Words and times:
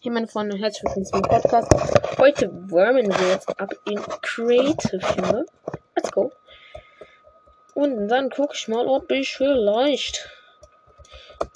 Hier 0.00 0.12
meine 0.12 0.28
Freunde, 0.28 0.56
herzlich 0.56 0.84
willkommen 0.84 1.06
zum 1.06 1.22
Podcast. 1.22 2.18
Heute 2.18 2.52
wärmen 2.70 3.08
wir 3.08 3.30
jetzt 3.30 3.48
ab 3.60 3.74
in 3.84 4.00
Creative, 4.22 5.00
Junge. 5.16 5.44
Let's 5.96 6.12
go. 6.12 6.30
Und 7.74 8.06
dann 8.06 8.30
guck 8.30 8.54
ich 8.54 8.68
mal, 8.68 8.86
ob 8.86 9.10
ich 9.10 9.36
vielleicht 9.36 10.30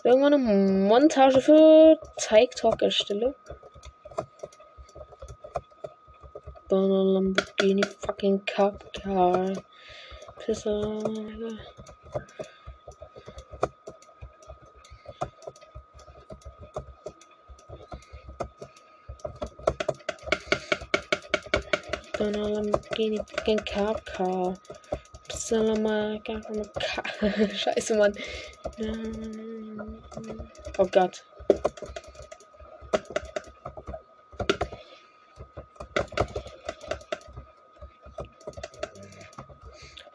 irgendwann 0.03 0.35
eine 0.35 0.43
Montage 0.89 1.41
für 1.41 2.01
TikTok 2.17 2.83
erstelle. 2.83 3.37
Lamborghini 6.69 7.85
fucking 8.01 8.45
Cup. 8.45 8.85
Pisser. 10.45 10.99
Fucking 22.23 23.65
Cup 23.65 24.07
Car. 24.07 24.55
Pisser 25.29 25.75
Scheiße, 27.57 27.97
Mann. 27.97 28.15
Oh 30.79 30.87
Gott. 30.87 31.25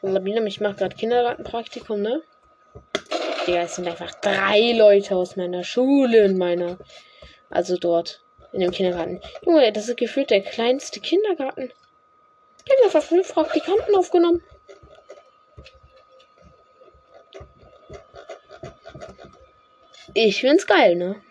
Sabine, 0.02 0.48
ich 0.48 0.62
mache 0.62 0.76
gerade 0.76 0.96
Kindergartenpraktikum, 0.96 2.02
ne? 2.02 2.22
Digga, 3.46 3.64
es 3.64 3.76
sind 3.76 3.88
einfach 3.88 4.14
drei 4.22 4.72
Leute 4.72 5.18
aus 5.18 5.36
meiner 5.36 5.66
Schule 5.66 6.24
in 6.24 6.38
meiner. 6.38 6.78
Also 7.50 7.76
dort. 7.76 8.22
In 8.54 8.62
dem 8.62 8.72
Kindergarten. 8.72 9.20
Junge, 9.46 9.74
das 9.74 9.90
ist 9.90 9.98
gefühlt 9.98 10.30
der 10.30 10.42
kleinste 10.42 11.02
Kindergarten. 11.02 11.74
Einfach 12.88 13.04
fünf 13.04 13.34
Praktikanten 13.34 13.96
aufgenommen. 13.98 14.42
Ich 20.14 20.40
find's 20.40 20.66
geil, 20.66 20.96
ne? 20.96 21.22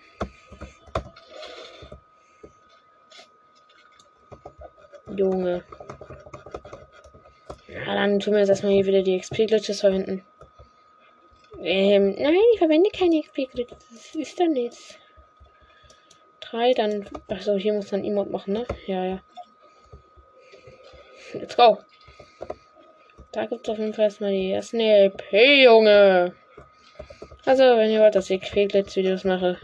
Junge. 5.16 5.64
Ja, 7.68 7.94
dann 7.94 8.20
tun 8.20 8.34
wir 8.34 8.40
jetzt 8.40 8.50
erstmal 8.50 8.72
hier 8.72 8.84
wieder 8.84 9.00
die 9.00 9.18
XP-Glitches 9.18 9.80
verwenden. 9.80 10.26
Ähm, 11.58 12.16
nein, 12.18 12.36
ich 12.52 12.58
verwende 12.58 12.90
keine 12.90 13.22
XP-Glitches. 13.22 13.78
Das 13.90 14.14
ist 14.14 14.38
dann 14.38 14.52
nichts. 14.52 14.98
Drei, 16.40 16.74
dann. 16.74 17.08
Achso, 17.28 17.56
hier 17.56 17.72
muss 17.72 17.88
dann 17.88 18.04
Emote 18.04 18.28
machen, 18.28 18.52
ne? 18.52 18.66
Ja, 18.86 19.04
ja. 19.06 19.22
Let's 21.34 21.56
go. 21.56 21.78
Da 23.32 23.46
gibt 23.46 23.66
es 23.66 23.72
auf 23.72 23.78
jeden 23.78 23.94
Fall 23.94 24.04
erstmal 24.06 24.32
die 24.32 24.52
ersten 24.52 24.80
LP, 24.80 25.64
Junge. 25.64 26.34
Also, 27.44 27.62
wenn 27.62 27.90
ihr 27.90 28.00
wollt, 28.00 28.14
dass 28.14 28.30
ich 28.30 28.40
Quäglitz-Videos 28.40 29.24
mache, 29.24 29.58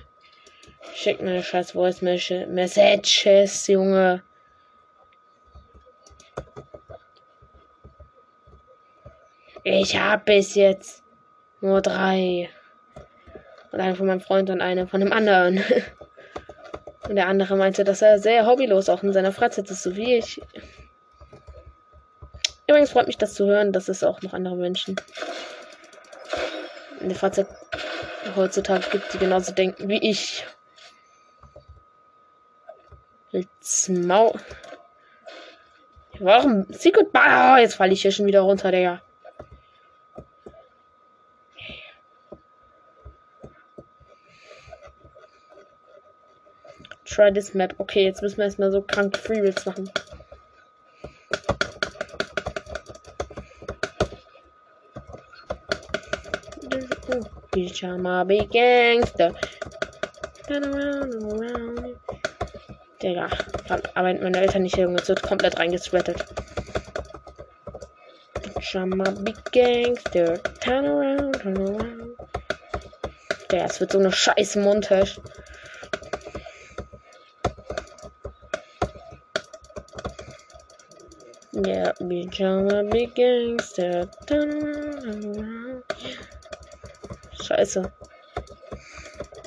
schickt 0.95 1.23
mir 1.23 1.31
eine 1.31 1.43
scheiß 1.43 1.73
Voice 1.73 2.03
Messages, 2.03 3.67
Junge. 3.67 4.23
Ich 9.65 9.99
habe 9.99 10.25
bis 10.25 10.55
jetzt 10.55 11.05
nur 11.61 11.81
drei. 11.81 12.51
Und 13.71 13.81
eine 13.81 13.95
von 13.95 14.07
meinem 14.07 14.21
Freund 14.21 14.51
und 14.51 14.61
eine 14.61 14.87
von 14.87 15.01
dem 15.01 15.13
anderen. 15.13 15.63
Und 17.09 17.17
der 17.17 17.27
andere 17.27 17.57
meinte, 17.57 17.83
dass 17.83 18.01
er 18.01 18.21
sehr 18.21 18.47
hobbylos 18.47 18.89
auch 18.89 19.03
in 19.03 19.13
seiner 19.13 19.33
Freizeit 19.33 19.69
ist, 19.69 19.83
so 19.83 19.97
wie 19.97 20.15
ich. 20.15 20.41
Übrigens 22.73 22.93
freut 22.93 23.07
mich 23.07 23.19
das 23.19 23.35
zu 23.35 23.45
hören, 23.45 23.75
dass 23.75 23.91
es 23.91 24.03
auch 24.03 24.23
noch 24.23 24.33
andere 24.33 24.57
Menschen 24.57 24.97
in 27.01 27.11
der 27.11 27.19
Freizeit 27.19 27.47
heutzutage 28.35 28.89
gibt, 28.89 29.13
die 29.13 29.19
genauso 29.19 29.53
denken 29.53 29.91
wie 29.91 29.99
ich. 29.99 30.47
Jetzt 33.31 33.91
Mau. 33.91 34.35
Warum? 36.19 36.65
Secret 36.71 37.13
Bar. 37.13 37.61
Jetzt 37.61 37.75
falle 37.75 37.93
ich 37.93 38.01
hier 38.01 38.11
schon 38.11 38.25
wieder 38.25 38.41
runter, 38.41 38.73
Digga. 38.73 39.03
Try 47.05 47.31
this 47.35 47.53
map. 47.53 47.75
Okay, 47.77 48.05
jetzt 48.05 48.23
müssen 48.23 48.39
wir 48.39 48.47
erstmal 48.47 48.73
so 48.73 48.81
krank 48.81 49.19
Freebuilds 49.19 49.67
machen. 49.67 49.91
Pyjama 57.63 58.25
Big 58.25 58.51
Gangster. 58.51 59.33
Turn 60.49 60.65
around 60.65 61.15
around. 61.15 61.97
Digga, 63.01 63.29
arbeiten 63.95 64.25
meine 64.25 64.41
Eltern 64.41 64.63
nicht, 64.63 64.77
Junge. 64.77 65.01
Es 65.01 65.09
wird 65.09 65.23
komplett 65.23 65.59
reingesweatet. 65.61 66.25
Pyjama 68.55 69.11
Big 69.21 69.37
Gangster. 69.53 70.43
Turn 70.61 70.87
around, 70.87 71.41
turn 71.41 71.57
around. 71.57 72.17
Digga, 73.53 73.65
es 73.65 73.79
wird 73.79 73.93
so 73.93 74.01
eine 74.01 74.11
scheiß 74.11 74.57
Montage. 74.57 75.21
Yeah, 81.55 81.93
Pyjama 81.93 82.83
Big 82.91 83.15
Gangster. 83.15 84.11
Turn 84.27 84.51
around. 85.07 85.52
Scheiße. 87.53 87.93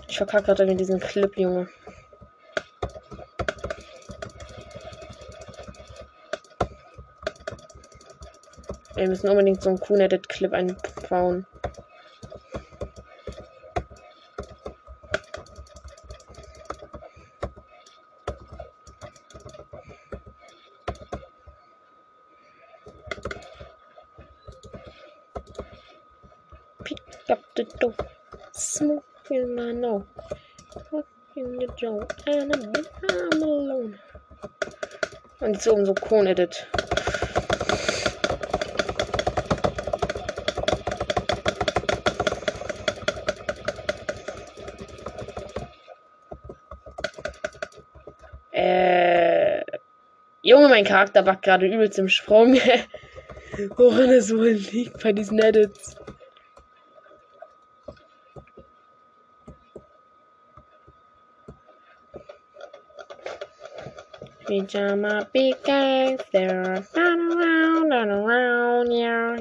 Ich 0.07 0.17
verkacke 0.17 0.53
gerade 0.53 0.66
in 0.66 0.77
diesen 0.77 0.99
Clip, 0.99 1.35
Junge. 1.38 1.67
Wir 8.93 9.07
müssen 9.07 9.29
unbedingt 9.29 9.63
so 9.63 9.69
einen 9.69 9.79
Kuhn-Edit-Clip 9.79 10.53
einbauen. 10.53 11.47
up 27.29 27.43
the 27.55 27.63
door. 27.79 27.93
Smoking 28.53 29.55
my 29.55 29.72
nose. 29.72 30.05
And 31.81 32.53
I'm, 32.53 33.34
alone. 33.34 34.00
Und 35.41 35.62
so 35.62 35.94
Cone-Edit. 35.94 36.68
Äh. 48.53 49.62
Junge, 50.41 50.69
mein 50.69 50.85
Charakter 50.85 51.25
war 51.25 51.35
gerade 51.35 51.66
übelst 51.66 52.00
im 52.00 52.08
Sprung. 52.08 52.56
Woran 53.75 54.12
es 54.12 54.34
wohl 54.34 54.52
liegt 54.52 55.03
bei 55.03 55.12
diesen 55.12 55.40
Edits. 55.40 55.84
Pyjama 64.46 65.28
big 65.34 65.56
gangster, 65.64 66.86
run 66.96 67.32
around 67.32 67.94
and 67.94 68.12
around, 68.12 68.92
yeah. 68.92 69.38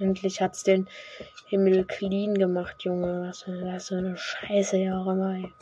Endlich 0.00 0.40
hat's 0.40 0.64
den 0.64 0.88
Himmel 1.46 1.84
clean 1.84 2.34
gemacht, 2.34 2.82
Junge. 2.82 3.28
Was 3.28 3.46
ist 3.46 3.62
das 3.62 3.88
für 3.88 3.98
eine 3.98 4.16
Scheiße 4.16 4.78
hier 4.78 4.96
auch 4.96 5.06
immer. 5.06 5.34
Ey. 5.34 5.52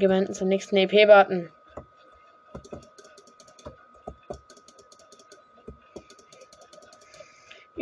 Wir 0.00 0.32
zum 0.32 0.48
nächsten 0.48 0.76
EP-Button. 0.76 1.50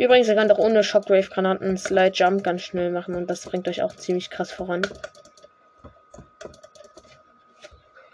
Übrigens, 0.03 0.27
ihr 0.27 0.35
könnt 0.35 0.51
auch 0.51 0.57
ohne 0.57 0.83
Shockwave-Granaten 0.83 1.77
Slide 1.77 2.11
Jump 2.13 2.43
ganz 2.43 2.63
schnell 2.63 2.91
machen 2.91 3.15
und 3.15 3.29
das 3.29 3.45
bringt 3.45 3.69
euch 3.69 3.81
auch 3.81 3.95
ziemlich 3.95 4.29
krass 4.29 4.51
voran. 4.51 4.81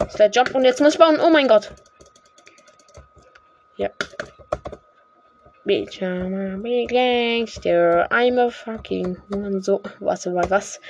Slide 0.08 0.30
Jump 0.32 0.54
und 0.54 0.62
jetzt 0.64 0.80
muss 0.80 0.92
ich 0.92 1.00
bauen. 1.00 1.18
Oh 1.20 1.30
mein 1.30 1.48
Gott. 1.48 1.72
Ja. 3.76 3.88
Bitch, 5.64 6.00
I'm 6.00 6.54
a 6.54 6.58
big 6.58 6.90
gangster. 6.90 8.06
I'm 8.12 8.38
a 8.38 8.50
fucking 8.50 9.16
so. 9.60 9.82
Was 9.98 10.26
mal 10.26 10.48
was? 10.48 10.80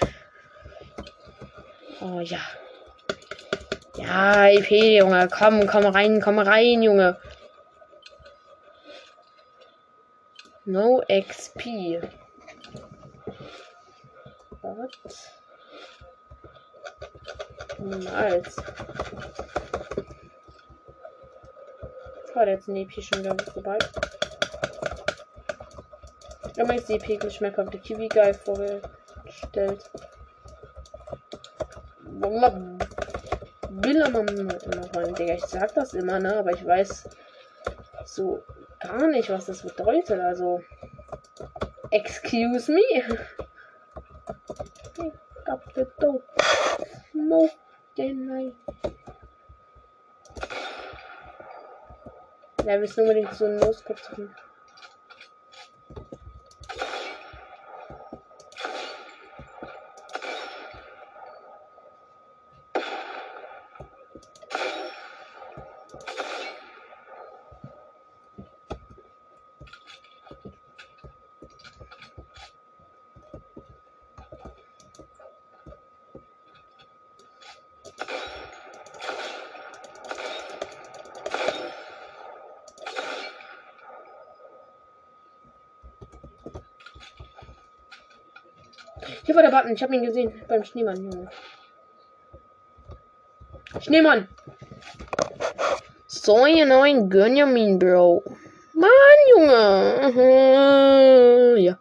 Oh 2.03 2.21
ja. 2.21 2.41
Ja, 3.97 4.49
EP, 4.49 4.71
Junge. 4.71 5.29
Komm, 5.31 5.67
komm 5.67 5.87
rein, 5.87 6.21
komm 6.21 6.39
rein, 6.39 6.83
Junge. 6.83 7.17
No 10.71 11.03
XP. 11.09 12.01
What? 14.63 14.99
Nice. 17.81 18.57
War 22.35 22.47
jetzt 22.47 22.69
ein 22.69 22.77
EP 22.77 22.93
schon 23.03 23.19
wieder 23.19 23.37
vorbei. 23.53 23.79
Ist 26.77 26.89
die 26.89 26.95
EP 26.95 27.25
nicht 27.25 27.41
mehr 27.41 27.51
kommt. 27.51 27.83
Kiwi 27.83 28.07
geil 28.07 28.35
vorgestellt. 28.35 29.91
Warum 32.05 32.79
will 33.71 34.03
er 34.03 34.11
mal 34.11 34.25
rein, 34.95 35.15
Digga? 35.17 35.35
Ich 35.35 35.47
sag 35.47 35.75
das 35.75 35.95
immer, 35.95 36.21
ne? 36.21 36.37
Aber 36.37 36.53
ich 36.53 36.65
weiß 36.65 37.09
so 38.05 38.45
gar 38.81 39.07
nicht, 39.09 39.31
was 39.31 39.47
das 39.47 39.63
bedeutet. 39.63 40.21
Also. 40.21 40.63
Excuse 41.91 42.73
me? 42.73 42.81
Ich 42.93 43.05
hab 45.47 45.75
the 45.75 45.87
dope. 45.99 46.25
Smoke 47.13 47.55
the 47.97 48.13
night. 48.13 48.55
Ja, 52.61 52.67
wir 52.67 52.79
müssen 52.79 53.01
unbedingt 53.01 53.35
so 53.35 53.47
einen 53.47 53.59
Loskopf 53.59 54.03
drin. 54.15 54.35
Button. 89.71 89.77
Ich 89.77 89.83
habe 89.83 89.95
ihn 89.95 90.05
gesehen. 90.05 90.33
Beim 90.49 90.65
Schneemann, 90.65 91.03
Junge. 91.03 91.29
Schneemann. 93.81 94.29
So, 96.07 96.47
ihr 96.47 96.67
neuen 96.67 97.09
Gönjamin, 97.09 97.79
Bro. 97.79 98.25
Mann, 98.75 98.91
Junge. 99.37 100.11
Ja. 101.59 101.79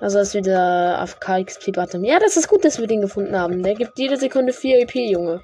Also 0.00 0.18
ist 0.18 0.34
wieder 0.34 0.98
AFK 0.98 1.44
XP 1.44 1.72
Button. 1.72 2.04
Ja, 2.04 2.18
das 2.18 2.36
ist 2.36 2.48
gut, 2.48 2.64
dass 2.64 2.78
wir 2.78 2.86
den 2.86 3.00
gefunden 3.00 3.38
haben. 3.38 3.62
Der 3.62 3.74
gibt 3.74 3.98
jede 3.98 4.18
Sekunde 4.18 4.52
4 4.52 4.80
EP, 4.82 4.94
Junge. 4.94 5.40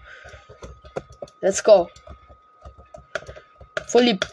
Let's 1.40 1.64
go. 1.64 1.88
Voll 3.86 4.02
lieb. 4.02 4.26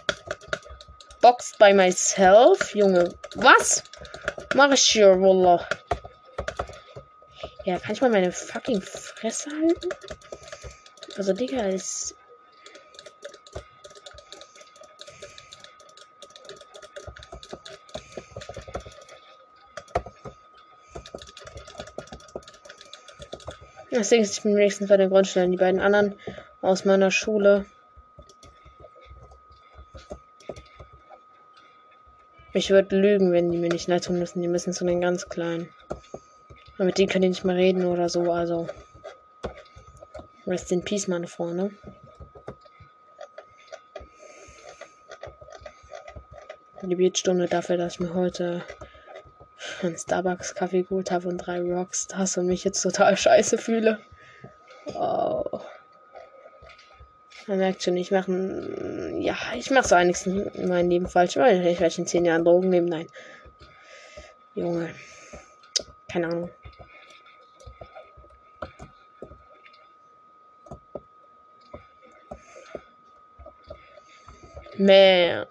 Boxed 1.27 1.59
by 1.59 1.73
myself. 1.73 2.73
Junge, 2.73 3.13
was? 3.35 3.83
Mach 4.55 4.71
ich 4.71 4.83
hier, 4.83 5.19
Wallah. 5.19 5.67
Ja, 7.65 7.79
kann 7.79 7.91
ich 7.91 7.99
mal 7.99 8.09
meine 8.09 8.31
fucking 8.31 8.81
Fresse 8.81 9.49
halten? 9.51 9.89
Also, 11.17 11.33
Digga, 11.33 11.63
ist. 11.63 12.15
Deswegen 23.91 24.23
ist 24.23 24.37
ich 24.37 24.43
bin 24.43 24.55
wenigstens 24.55 24.87
bei 24.87 24.95
den 24.95 25.09
Grundstellen. 25.09 25.51
Die 25.51 25.57
beiden 25.57 25.81
anderen 25.81 26.17
aus 26.61 26.85
meiner 26.85 27.11
Schule. 27.11 27.65
Ich 32.57 32.71
würde 32.71 32.97
lügen, 32.97 33.31
wenn 33.31 33.51
die 33.51 33.59
mir 33.59 33.69
nicht 33.69 33.87
leid 33.87 34.05
tun 34.05 34.17
müssen. 34.17 34.41
Die 34.41 34.47
müssen 34.47 34.73
zu 34.73 34.83
den 34.83 34.99
ganz 34.99 35.29
kleinen. 35.29 35.69
Und 36.79 36.87
mit 36.87 36.97
denen 36.97 37.07
kann 37.07 37.21
ich 37.21 37.29
nicht 37.29 37.45
mehr 37.45 37.55
reden 37.55 37.85
oder 37.85 38.09
so, 38.09 38.31
also. 38.31 38.67
Rest 40.47 40.71
in 40.71 40.83
Peace, 40.83 41.07
meine 41.07 41.27
Freunde. 41.27 41.69
Die 46.81 46.95
Biertstunde 46.95 47.45
dafür, 47.45 47.77
dass 47.77 47.93
ich 47.93 47.99
mir 47.99 48.15
heute 48.15 48.63
einen 49.83 49.95
Starbucks-Kaffee 49.95 50.81
geholt 50.81 51.11
habe 51.11 51.27
und 51.27 51.37
drei 51.37 51.61
Rockstars 51.61 52.39
und 52.39 52.47
mich 52.47 52.63
jetzt 52.63 52.81
total 52.81 53.15
scheiße 53.17 53.59
fühle. 53.59 53.99
Oh. 54.95 55.59
Man 57.45 57.59
merkt 57.59 57.83
schon, 57.83 57.97
ich 57.97 58.09
mache 58.09 58.31
ja, 59.27 59.35
ich 59.55 59.69
mache 59.71 59.89
so 59.89 59.95
einiges 59.95 60.25
in 60.25 60.69
meinem 60.69 60.89
Leben 60.89 61.07
falsch, 61.07 61.35
weil 61.35 61.67
ich 61.67 61.81
werde 61.81 61.95
in 61.97 62.07
zehn 62.07 62.23
Jahren 62.23 62.45
Drogen 62.45 62.69
nehmen. 62.69 62.87
Nein. 62.87 63.07
Junge. 64.55 64.95
Keine 66.09 66.27
Ahnung. 66.27 66.49
Man. 74.77 75.45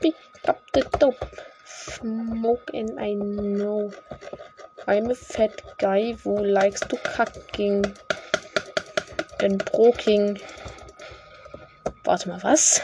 Pick 0.00 0.14
up 0.46 0.62
the 0.72 0.80
dope. 0.98 1.26
Smoke 1.66 2.72
and 2.72 2.98
I 2.98 3.14
know. 3.14 3.92
I'm 4.86 5.10
a 5.10 5.14
fat 5.14 5.60
guy 5.76 6.16
who 6.24 6.42
likes 6.42 6.80
to 6.80 6.96
cucking 6.96 7.84
and 9.40 9.62
broking. 9.72 10.40
Warte 12.06 12.28
mal, 12.28 12.40
was? 12.44 12.80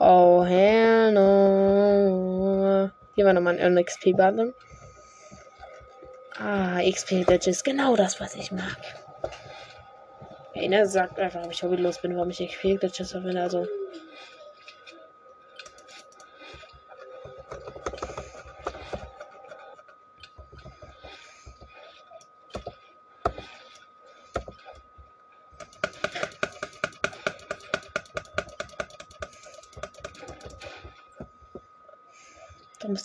Oh, 0.00 0.44
hell 0.44 1.12
no. 1.12 2.90
Hier 3.14 3.24
war 3.24 3.32
nochmal 3.32 3.60
ein 3.60 3.78
XP-Button. 3.78 4.52
Ah, 6.36 6.80
XP-Badges. 6.80 7.62
Genau 7.62 7.94
das, 7.94 8.18
was 8.18 8.34
ich 8.34 8.50
mag. 8.50 8.76
Ne, 10.56 10.84
sagt 10.86 11.20
einfach, 11.20 11.44
ob 11.44 11.52
ich 11.52 11.62
hobbylos 11.62 12.00
bin, 12.00 12.16
warum 12.16 12.30
ich 12.30 12.40
XP-Badges 12.40 13.12
verwende. 13.12 13.42
Also. 13.42 13.68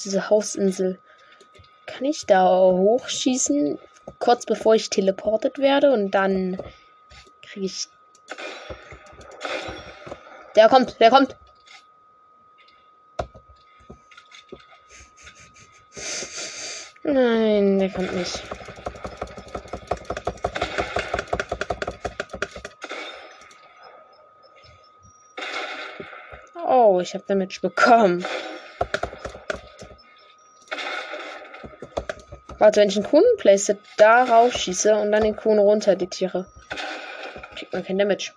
Diese 0.07 0.29
Hausinsel? 0.29 0.99
Kann 1.85 2.05
ich 2.05 2.25
da 2.25 2.47
hochschießen, 2.49 3.77
kurz 4.19 4.45
bevor 4.45 4.73
ich 4.73 4.89
teleportet 4.89 5.59
werde 5.59 5.91
und 5.91 6.11
dann 6.11 6.57
kriege 7.41 7.65
ich. 7.65 7.87
Der 10.55 10.69
kommt, 10.69 10.99
der 10.99 11.09
kommt. 11.09 11.35
Nein, 17.03 17.79
der 17.79 17.89
kommt 17.89 18.13
nicht. 18.13 18.41
Oh, 26.65 26.99
ich 27.01 27.13
habe 27.13 27.23
Damage 27.27 27.59
bekommen. 27.61 28.25
Warte, 32.59 32.81
wenn 32.81 32.89
ich 32.89 32.95
einen 32.95 33.05
Kuhn 33.05 33.23
place, 33.37 33.75
darauf 33.97 34.53
schieße 34.53 34.95
und 34.95 35.11
dann 35.11 35.23
den 35.23 35.35
Kuhn 35.35 35.59
runter 35.59 35.95
diktiere, 35.95 36.47
kriegt 37.55 37.73
man 37.73 37.83
kein 37.83 37.97
Damage. 37.97 38.31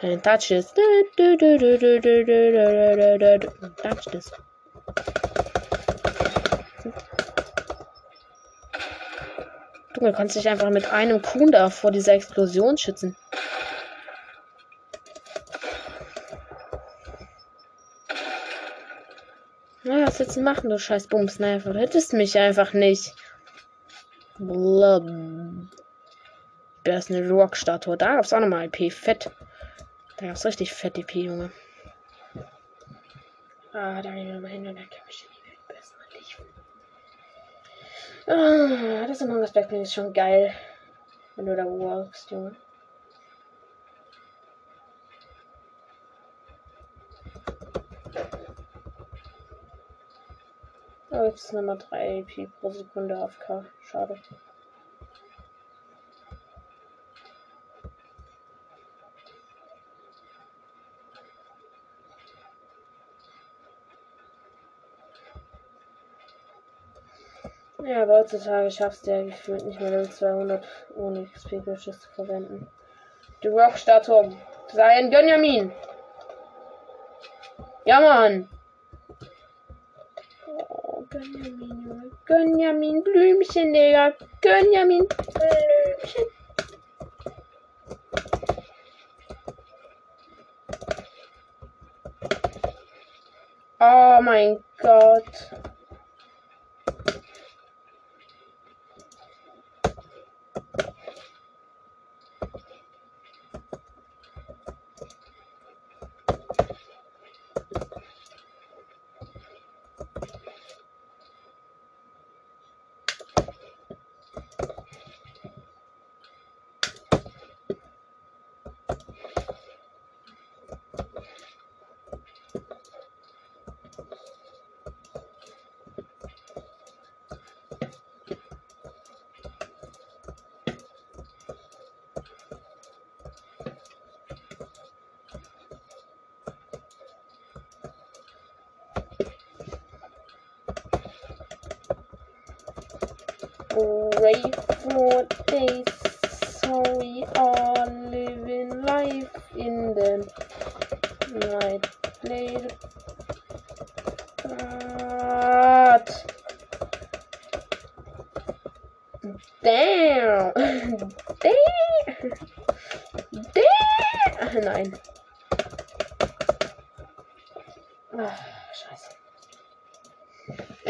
And 0.00 0.22
touch 0.22 0.48
this. 0.48 0.72
Touch 3.82 4.04
this. 4.12 4.30
Du 9.94 10.12
kannst 10.12 10.36
dich 10.36 10.48
einfach 10.48 10.70
mit 10.70 10.92
einem 10.92 11.20
Kuhn 11.20 11.50
da 11.50 11.70
vor 11.70 11.90
dieser 11.90 12.12
Explosion 12.12 12.78
schützen. 12.78 13.16
Willst 20.18 20.36
du 20.36 20.40
machen, 20.40 20.68
du 20.68 20.78
scheiß 20.80 21.06
Bumsniper? 21.06 21.72
Du 21.72 21.78
hättest 21.78 22.12
mich 22.12 22.36
einfach 22.36 22.72
nicht. 22.72 23.14
Blub. 24.36 25.04
Wer 26.82 26.98
ist 26.98 27.10
eine 27.10 27.28
Rock-Statue? 27.30 27.96
Da 27.96 28.16
gab's 28.16 28.32
auch 28.32 28.40
nochmal 28.40 28.66
IP. 28.66 28.92
Fett. 28.92 29.30
Da 30.16 30.26
gab's 30.26 30.44
richtig 30.44 30.72
fett 30.72 30.98
IP, 30.98 31.14
Junge. 31.14 31.52
Ah, 33.72 34.02
da 34.02 34.10
gehen 34.10 34.32
wir 34.32 34.40
mal 34.40 34.48
hin 34.48 34.66
und 34.66 34.74
dann 34.74 34.90
kann 34.90 35.06
ich 35.08 35.28
die 35.28 35.48
Welt 35.48 35.68
besser 35.68 35.94
Ah, 38.26 39.06
das 39.06 39.22
Among 39.22 39.38
Us 39.38 39.52
Backbling 39.52 39.82
ist 39.82 39.94
schon 39.94 40.12
geil. 40.12 40.52
Wenn 41.36 41.46
du 41.46 41.54
da 41.54 41.64
walkst, 41.64 42.32
Junge. 42.32 42.56
Oh, 51.18 51.24
jetzt 51.24 51.46
ist 51.46 51.52
nochmal 51.52 51.78
3 51.78 52.20
AP 52.20 52.48
pro 52.60 52.70
Sekunde 52.70 53.16
AFK. 53.16 53.64
Schade. 53.82 54.16
Ja, 67.82 68.02
aber 68.02 68.18
heutzutage 68.18 68.70
schaffst 68.70 69.08
du 69.08 69.10
ja 69.10 69.24
gefühlt 69.24 69.64
nicht 69.64 69.80
mehr 69.80 69.90
Level 69.90 70.08
200 70.08 70.64
ohne 70.94 71.24
XP-Glitches 71.24 71.98
zu 71.98 72.10
verwenden. 72.10 72.68
Die 73.42 73.48
Rock-Statue. 73.48 74.36
Sei 74.72 74.84
ein 74.84 75.10
Gönjamin. 75.10 75.72
Ja, 77.84 77.98
Mann. 77.98 78.48
Gönjamin, 81.18 81.74
Junge. 81.74 82.10
Gönjamin, 82.26 83.02
Blümchen, 83.02 83.72
Digga. 83.74 84.14
Gönjamin, 84.40 85.06
Blümchen. 85.08 86.26
Oh 93.80 94.20
mein 94.22 94.62
Gott. 94.80 95.50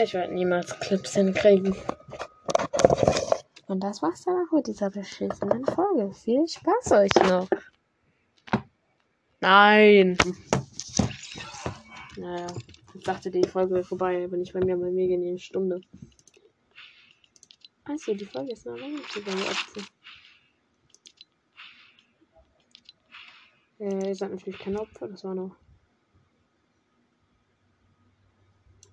Ich 0.08 0.14
werde 0.14 0.32
niemals 0.32 0.80
Clips 0.80 1.16
hinkriegen. 1.16 1.76
Und 3.66 3.80
das 3.80 4.00
war's 4.00 4.24
dann 4.24 4.36
auch 4.36 4.52
mit 4.54 4.66
dieser 4.66 4.88
beschissenen 4.88 5.66
Folge. 5.66 6.14
Viel 6.14 6.48
Spaß 6.48 6.92
euch 6.92 7.14
noch. 7.28 7.46
Nein. 9.40 10.16
Naja, 12.16 12.46
ich 12.94 13.04
dachte, 13.04 13.30
die 13.30 13.46
Folge 13.46 13.74
wäre 13.74 13.84
vorbei, 13.84 14.24
aber 14.24 14.38
nicht 14.38 14.54
bei 14.54 14.60
mir, 14.60 14.78
bei 14.78 14.90
mir 14.90 15.08
gehen 15.08 15.20
die 15.20 15.28
eine 15.28 15.38
Stunde. 15.38 15.82
Also, 17.84 18.14
die 18.14 18.24
Folge 18.24 18.52
ist 18.52 18.64
noch 18.64 18.78
lange 18.78 18.94
nicht 18.94 19.12
bei 19.12 19.34
mir 19.34 19.42
Opfer. 19.42 19.82
Äh, 23.78 24.08
ihr 24.08 24.14
seid 24.14 24.30
natürlich 24.30 24.58
kein 24.58 24.78
Opfer, 24.78 25.06
das 25.06 25.22
war 25.22 25.34
noch. 25.34 25.54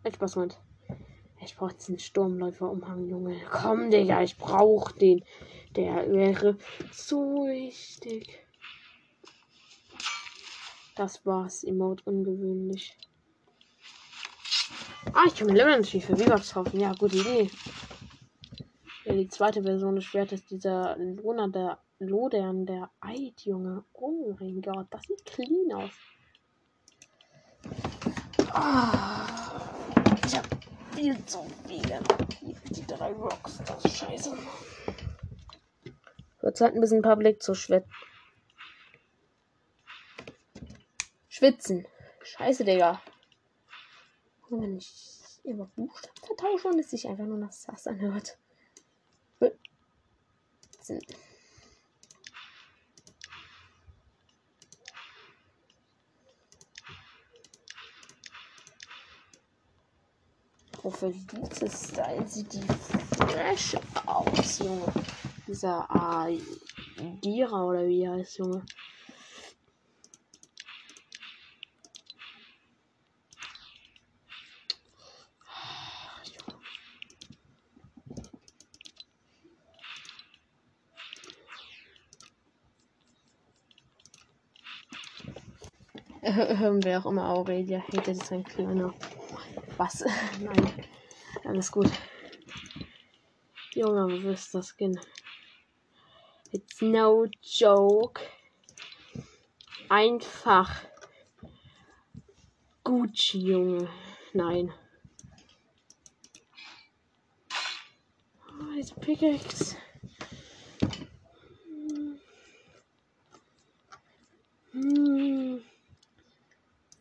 Echt 0.03 0.17
Spaß 0.17 0.35
mit. 0.35 0.59
Ich 1.45 1.55
brauche 1.55 1.71
jetzt 1.71 1.89
einen 1.89 1.99
Sturmläufer-Umhang, 1.99 3.07
Junge. 3.07 3.39
Komm, 3.51 3.91
Digga, 3.91 4.23
ich 4.23 4.37
brauch 4.37 4.91
den. 4.91 5.23
Der 5.75 6.11
wäre 6.11 6.57
so 6.91 7.45
wichtig. 7.45 8.39
Das 10.95 11.25
war's. 11.25 11.63
Emote 11.63 12.03
ungewöhnlich. 12.05 12.97
Ah, 15.13 15.25
ich 15.27 15.35
kann 15.35 15.47
mir 15.47 15.53
Lemon 15.53 15.81
natürlich 15.81 16.05
für 16.05 16.17
V-Bucks 16.17 16.53
kaufen. 16.53 16.79
Ja, 16.79 16.93
gute 16.93 17.17
Idee. 17.17 17.49
Ja, 19.05 19.13
die 19.13 19.27
zweite 19.27 19.61
Version 19.61 19.95
des 19.95 20.05
Schwertes 20.05 20.45
dieser 20.45 20.97
Luna 20.97 21.47
der 21.47 21.77
Lodern 21.99 22.65
der 22.65 22.89
Eid, 23.01 23.41
Junge. 23.45 23.83
Oh 23.93 24.35
mein 24.39 24.61
Gott, 24.61 24.87
das 24.89 25.03
sieht 25.03 25.23
clean 25.25 25.71
aus. 25.73 25.91
Ah, 28.51 29.61
ich 30.25 30.64
viel 30.95 31.25
zu 31.25 31.45
viele. 31.67 32.01
Die 32.41 32.87
drei 32.87 33.11
Rocks, 33.11 33.59
das 33.65 33.85
ist 33.85 33.97
scheiße. 33.97 34.37
Wird 36.41 36.57
Zeit 36.57 36.73
ein 36.73 36.81
bisschen 36.81 37.01
Public 37.01 37.43
zu 37.43 37.53
schwitzen. 37.53 37.91
Schwitzen. 41.27 41.85
Scheiße, 42.23 42.63
Digga. 42.63 43.01
Und 44.49 44.61
wenn 44.61 44.77
ich 44.77 45.39
immer 45.43 45.65
Buchstaben 45.75 46.15
vertausche 46.25 46.69
und 46.69 46.79
es 46.79 46.89
sich 46.91 47.07
einfach 47.07 47.25
nur 47.25 47.37
nach 47.37 47.51
Sass 47.51 47.87
anhört. 47.87 48.37
Für 49.37 49.55
dieses 60.85 61.89
Style 61.89 62.27
sieht 62.27 62.53
die 62.53 62.61
fresh 63.17 63.75
aus, 64.05 64.59
Junge. 64.59 64.85
Dieser 65.47 65.87
Adira 65.89 67.63
oder 67.63 67.87
wie 67.87 68.07
heißt, 68.07 68.37
Junge. 68.37 68.63
Wer 86.83 86.99
auch 86.99 87.05
immer 87.07 87.29
Aurelia 87.29 87.79
hätte, 87.79 88.11
ist 88.11 88.31
ein 88.31 88.43
kleiner. 88.43 88.93
Was? 89.77 90.05
Nein. 90.39 90.73
Alles 91.43 91.71
gut. 91.71 91.89
Junge, 93.73 94.23
was 94.23 94.39
ist 94.39 94.55
das 94.55 94.69
Skin? 94.69 94.99
It's 96.51 96.81
no 96.81 97.27
joke. 97.41 98.21
Einfach. 99.89 100.85
Gucci, 102.85 103.39
Junge. 103.39 103.89
Nein. 104.33 104.73
Oh, 108.47 109.01
Pickaxe. 109.01 109.75
Hm. 111.67 112.19
hm. 114.71 115.74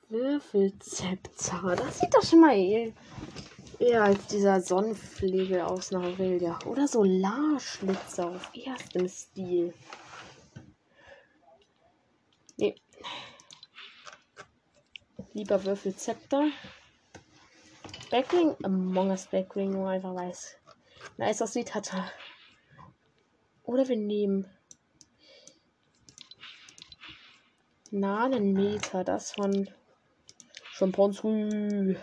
Würfelzepter. 0.08 1.76
Das 1.76 1.98
sieht 1.98 2.14
doch 2.14 2.22
schon 2.22 2.40
mal 2.40 2.56
eher, 2.56 2.92
eher 3.78 4.02
als 4.04 4.26
dieser 4.26 4.60
Sonnenflegel 4.60 5.60
aus 5.60 5.90
nach 5.90 6.02
Aurelia. 6.02 6.58
Oder 6.66 6.86
Solarschlitzer 6.86 8.28
auf 8.28 8.50
erstem 8.54 9.08
Stil. 9.08 9.74
Nee. 12.56 12.74
Lieber 15.32 15.64
Würfelzepter. 15.64 16.48
Backring? 18.10 18.54
Among 18.62 19.10
Us 19.10 19.26
Backring, 19.26 19.70
nur 19.70 19.88
einfach 19.88 20.14
weiß. 20.14 20.56
Nice 21.16 21.42
aussieht, 21.42 21.74
hat 21.74 21.92
er. 21.92 22.10
Oder 23.64 23.88
wir 23.88 23.96
nehmen. 23.96 24.46
Na, 27.90 28.24
einen 28.24 28.52
Meter. 28.52 29.02
Das 29.04 29.32
von 29.32 29.68
Champontry. 30.76 31.96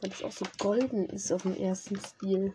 Weil 0.00 0.10
das 0.10 0.24
auch 0.24 0.32
so 0.32 0.44
golden 0.58 1.06
ist 1.06 1.30
auf 1.30 1.42
dem 1.42 1.56
ersten 1.56 1.96
Stil. 2.00 2.52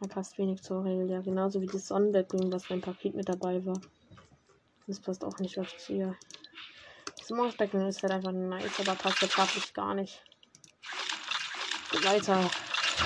Er 0.00 0.08
passt 0.08 0.38
wenig 0.38 0.62
zur 0.62 0.78
Aurelia. 0.78 1.22
Genauso 1.22 1.60
wie 1.60 1.66
das 1.66 1.88
Sonnendeckung, 1.88 2.52
was 2.52 2.68
beim 2.68 2.80
Paket 2.80 3.16
mit 3.16 3.28
dabei 3.28 3.64
war. 3.66 3.80
Das 4.86 5.00
passt 5.00 5.24
auch 5.24 5.40
nicht 5.40 5.58
auf 5.58 5.76
Ziel. 5.76 6.16
Das 7.18 7.30
Monsterbecken 7.30 7.84
ist 7.88 8.00
halt 8.04 8.12
einfach 8.12 8.32
nice, 8.32 8.78
aber 8.78 8.94
passt 8.94 9.22
jetzt 9.22 9.74
gar 9.74 9.94
nicht. 9.96 10.22
Weiter. 12.04 12.48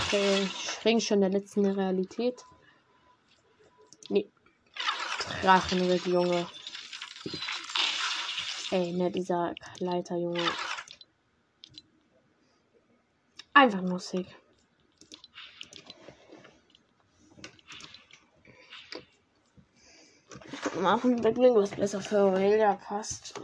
Okay, 0.07 0.47
springen 0.47 1.01
schon 1.01 1.23
der 1.23 1.31
letzten 1.31 1.65
Realität. 1.65 2.45
Nee. 4.09 4.31
Drachenritt, 5.43 6.07
Junge. 6.07 6.47
Ey, 8.71 8.93
ne, 8.93 9.11
dieser 9.11 9.55
Leiter, 9.79 10.17
Junge. 10.17 10.51
Einfach 13.53 13.83
nur 13.83 14.01
sick. 14.01 14.27
machen 20.85 21.23
Backling, 21.23 21.55
was 21.55 21.71
besser 21.71 22.01
für 22.03 22.21
Aurelia 22.21 22.75
passt. 22.75 23.41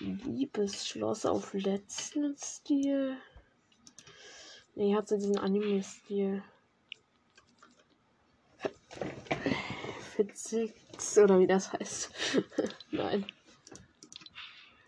Liebesschloss 0.00 1.26
auf 1.26 1.54
letzten 1.54 2.36
Stil. 2.36 3.16
Nee, 4.74 4.96
hat 4.96 5.06
so 5.06 5.16
diesen 5.16 5.38
Anime-Stil. 5.38 6.42
Fitzix 10.18 11.16
oder 11.16 11.38
wie 11.38 11.46
das 11.46 11.72
heißt. 11.72 12.10
Nein. 12.90 13.24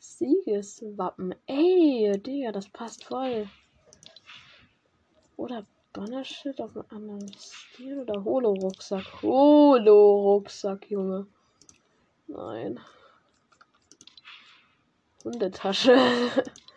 Siegeswappen. 0.00 1.37
Ey, 1.46 2.20
Digga, 2.20 2.50
das 2.50 2.68
passt 2.68 3.04
voll. 3.04 3.49
Oder 5.37 5.64
Donnershit 5.92 6.60
auf 6.60 6.76
einem 6.76 6.87
anderen 6.90 7.32
Stil 7.38 8.00
oder 8.00 8.25
Holo-Rucksack? 8.25 9.22
Holo-Rucksack, 9.22 10.90
Junge. 10.90 11.28
Nein. 12.26 12.80
Hundetasche. 15.22 15.96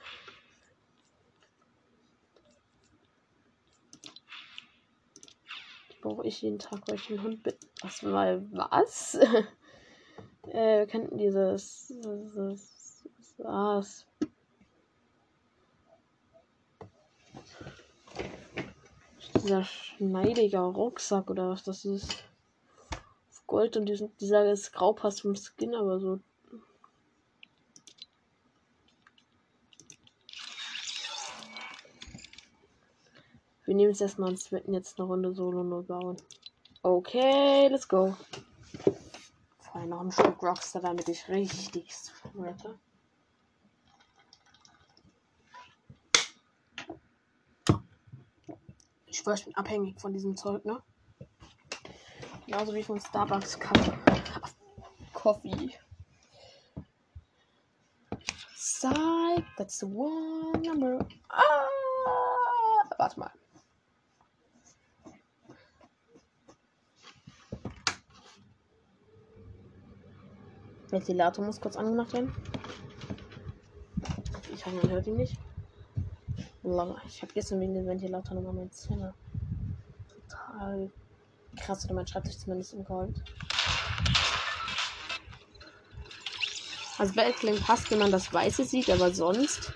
brauche 6.04 6.28
ich 6.28 6.42
jeden 6.42 6.60
Tag, 6.60 6.82
weil 6.88 6.96
ich 6.96 7.10
einen 7.10 7.24
Hund 7.24 7.44
bin. 7.44 7.56
Was 7.82 8.04
mal 8.04 8.46
was? 8.52 9.16
äh, 10.48 10.80
wir 10.80 10.88
könnten 10.88 11.18
dieses. 11.18 11.88
dieses 11.88 13.04
was? 13.38 14.06
dieser 19.44 19.64
schneidiger 19.64 20.62
Rucksack 20.62 21.30
oder 21.30 21.50
was 21.50 21.64
das 21.64 21.84
ist. 21.86 22.24
Gold 23.46 23.76
und 23.76 23.88
diesen, 23.88 24.16
dieser 24.18 24.50
ist 24.52 24.72
grau 24.72 24.94
passt 24.94 25.22
vom 25.22 25.36
Skin, 25.36 25.76
aber 25.76 26.00
so. 26.00 26.20
Wir 33.74 33.78
nehmen 33.78 33.94
es 33.94 34.02
erstmal 34.02 34.30
und 34.30 34.52
wetten 34.52 34.76
jetzt 34.76 35.00
eine 35.00 35.08
Runde 35.08 35.34
Solo 35.34 35.64
nur 35.64 35.82
bauen. 35.82 36.16
Okay, 36.84 37.70
let's 37.70 37.88
go. 37.88 38.16
Vorher 39.58 39.90
noch 39.90 40.02
ein 40.02 40.12
Stück 40.12 40.44
Rockstar, 40.44 40.84
damit 40.84 41.10
ich 41.10 41.28
richtig 41.28 41.92
rette. 42.38 42.78
Ich 49.08 49.26
ich 49.26 49.46
bin 49.46 49.56
abhängig 49.56 50.00
von 50.00 50.14
diesem 50.14 50.38
Zeug, 50.38 50.64
ne? 50.66 50.80
Genauso 52.46 52.76
wie 52.76 52.84
von 52.84 53.02
Starbucks 53.02 53.60
Coffee. 55.14 55.80
Psych, 58.54 59.46
that's 59.58 59.80
the 59.80 59.88
one 59.88 60.62
number. 60.62 61.04
Ah, 61.30 61.68
warte 63.00 63.20
mal. 63.20 63.32
Ventilator 70.94 71.44
muss 71.44 71.60
kurz 71.60 71.76
angemacht 71.76 72.14
werden. 72.14 72.32
Ich 74.54 74.66
hoffe, 74.66 74.76
man 74.78 74.90
hört 74.92 75.08
ihn 75.08 75.18
nicht. 75.18 75.38
Ich 77.08 77.22
habe 77.22 77.34
gestern 77.34 77.60
wegen 77.60 77.74
dem 77.74 77.86
Ventilator 77.86 78.36
nochmal 78.36 78.54
mein 78.54 78.72
Zimmer 78.72 79.14
total 80.30 80.92
krass 81.60 81.84
oder 81.86 81.96
mein 81.96 82.08
Schreibtisch 82.08 82.38
zumindest 82.38 82.74
umgeräumt. 82.74 83.22
Also 87.00 87.14
Battling 87.16 87.60
passt, 87.60 87.90
wenn 87.92 88.00
man 88.00 88.12
das 88.12 88.32
Weiße 88.32 88.64
sieht, 88.64 88.90
aber 88.90 89.12
sonst. 89.12 89.74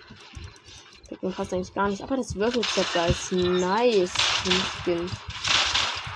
Battling 1.10 1.34
passt 1.34 1.52
eigentlich 1.52 1.74
gar 1.74 1.90
nicht. 1.90 2.04
Aber 2.04 2.16
das 2.16 2.36
Würfelzepter 2.36 3.08
ist 3.08 3.32
nice. 3.32 4.14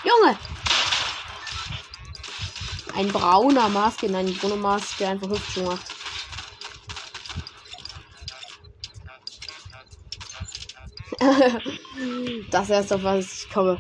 Junge! 0.04 0.38
Ein 2.96 3.08
brauner 3.08 3.70
Maske, 3.70 4.10
nein, 4.10 4.34
Bruno 4.36 4.58
Maske, 4.58 5.00
der 5.00 5.10
einfach 5.10 5.30
Hüpfung 5.30 5.66
macht. 5.66 5.86
das 12.52 12.70
erste, 12.70 12.96
auf 12.96 13.04
was 13.04 13.44
ich 13.44 13.50
komme. 13.50 13.80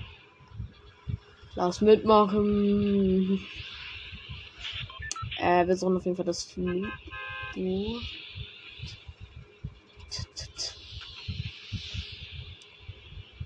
Lass 1.55 1.81
mitmachen. 1.81 3.45
Äh, 5.37 5.67
wir 5.67 5.75
sollen 5.75 5.97
auf 5.97 6.05
jeden 6.05 6.15
Fall 6.15 6.25
das 6.25 6.43
Flug. 6.43 6.87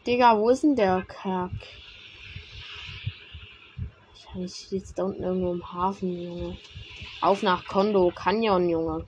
Digga, 0.05 0.37
wo 0.37 0.49
ist 0.49 0.63
denn 0.63 0.75
der 0.75 1.03
Kack? 1.07 1.51
Steht 4.43 4.83
es 4.83 4.93
da 4.93 5.03
unten 5.03 5.23
irgendwo 5.23 5.53
im 5.53 5.71
Hafen, 5.71 6.21
Junge. 6.21 6.57
Auf 7.21 7.41
nach 7.41 7.65
Kondo, 7.67 8.11
Canyon, 8.13 8.67
Junge. 8.69 9.07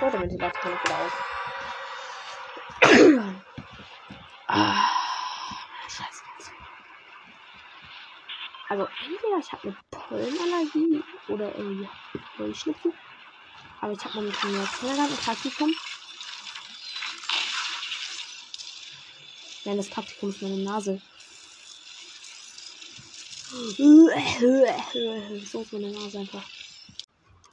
Oh, 0.00 0.10
der 0.10 0.20
Ventilator 0.20 0.60
kommt 0.60 0.84
wieder 0.84 0.98
auf. 1.00 1.12
ah, 4.46 4.88
scheiße. 5.88 6.22
Also 8.68 8.88
entweder 9.04 9.38
ich 9.40 9.52
habe 9.52 9.62
eine 9.64 9.76
Pollenallergie 9.90 11.02
oder 11.26 11.52
irgendwie 11.58 11.88
Heuschnupfen. 12.38 12.92
Aber 13.80 13.92
ich 13.92 14.04
habe 14.04 14.14
momentan 14.14 14.54
ja 14.54 14.64
Kindergarten 14.78 15.16
Praktikum. 15.16 15.74
Nein, 19.64 19.76
das 19.76 19.88
Praktikum 19.88 20.30
ist 20.30 20.42
meine 20.42 20.58
Nase. 20.58 21.00
So 23.78 25.60
ist 25.60 25.72
meine 25.72 25.92
Nase 25.92 26.18
einfach. 26.18 26.42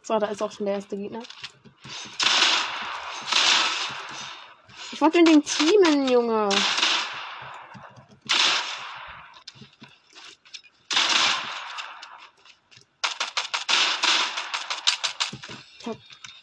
So, 0.02 0.18
da 0.18 0.28
ist 0.28 0.42
auch 0.42 0.52
schon 0.52 0.66
der 0.66 0.76
erste 0.76 0.98
Gegner. 0.98 1.22
Ich 4.92 5.02
wollte 5.02 5.20
in 5.20 5.26
den 5.26 5.44
Teamen, 5.44 6.10
Junge. 6.10 6.50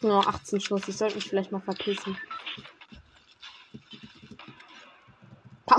Nur 0.01 0.27
18 0.27 0.61
Schuss. 0.61 0.87
Ich 0.87 0.95
sollte 0.95 1.15
mich 1.15 1.27
vielleicht 1.27 1.51
mal 1.51 1.59
verpissen. 1.59 2.17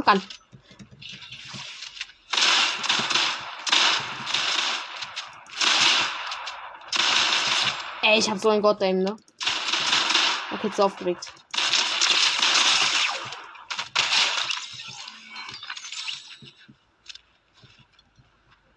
Pumpgun. 0.09 0.23
Ey, 8.03 8.19
ich 8.19 8.31
hab 8.31 8.39
so 8.39 8.49
ein 8.49 8.63
Gott 8.63 8.81
ne? 8.81 9.17
Okay, 10.53 10.71
zu 10.71 10.85
aufgeregt. 10.85 11.33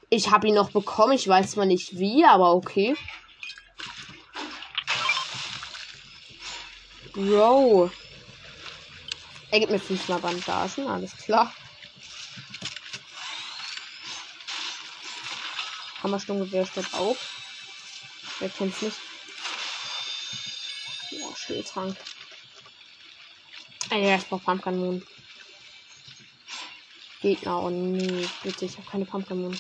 Ich 0.10 0.30
habe 0.30 0.48
ihn 0.48 0.56
noch 0.56 0.72
bekommen. 0.72 1.14
Ich 1.14 1.26
weiß 1.26 1.52
zwar 1.52 1.66
nicht 1.66 1.98
wie, 1.98 2.26
aber 2.26 2.54
okay. 2.54 2.98
Bro. 7.14 7.90
Er 9.52 9.60
gibt 9.60 9.72
mir 9.72 9.80
fünfmal 9.80 10.20
Bandagen, 10.20 10.88
alles 10.88 11.16
klar. 11.18 11.54
Hammersturmgewehr 16.02 16.66
statt 16.66 16.86
auf. 16.94 17.18
Wer 18.40 18.50
kennt's 18.50 18.82
nicht? 18.82 18.98
Boah, 21.12 21.36
Schildtrank. 21.36 21.98
Ey, 23.90 24.08
ja, 24.08 24.16
ich 24.16 24.28
brauch 24.28 24.42
Pumpkin 24.42 24.78
Moon. 24.78 25.06
Gegner, 27.22 27.62
oh 27.62 27.70
nee, 27.70 28.28
bitte, 28.42 28.66
ich 28.66 28.78
habe 28.78 28.90
keine 28.90 29.06
Pumpkin 29.06 29.42
Moon. 29.42 29.60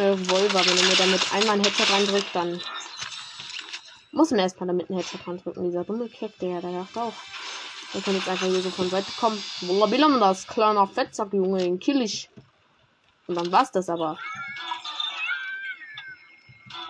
eine 0.00 0.28
Revolver. 0.50 0.76
Wenn 0.76 0.88
mir 0.88 0.96
damit 0.96 1.32
einmal 1.32 1.56
ein 1.56 1.64
Headshot 1.64 1.90
reindrückt, 1.90 2.34
dann 2.34 2.60
muss 4.12 4.30
man 4.30 4.40
erstmal 4.40 4.66
damit 4.66 4.90
ein 4.90 4.96
Headshot 4.96 5.26
reindrücken. 5.26 5.64
Dieser 5.64 5.84
dumme 5.84 6.08
Keck, 6.08 6.38
der, 6.38 6.60
der 6.60 6.72
dachte 6.72 7.02
auch. 7.02 7.12
Der 7.94 8.02
kann 8.02 8.14
jetzt 8.14 8.28
einfach 8.28 8.46
hier 8.46 8.62
so 8.62 8.70
von 8.70 8.88
Seite 8.90 9.10
kommen. 9.18 9.42
Wallabilam, 9.62 10.20
das 10.20 10.46
kleiner 10.46 10.86
Fettsack, 10.86 11.32
Junge, 11.32 11.58
den 11.58 11.78
kill 11.78 12.00
ich. 12.02 12.30
Und 13.26 13.36
dann 13.36 13.50
war's 13.50 13.72
das 13.72 13.88
aber. 13.88 14.18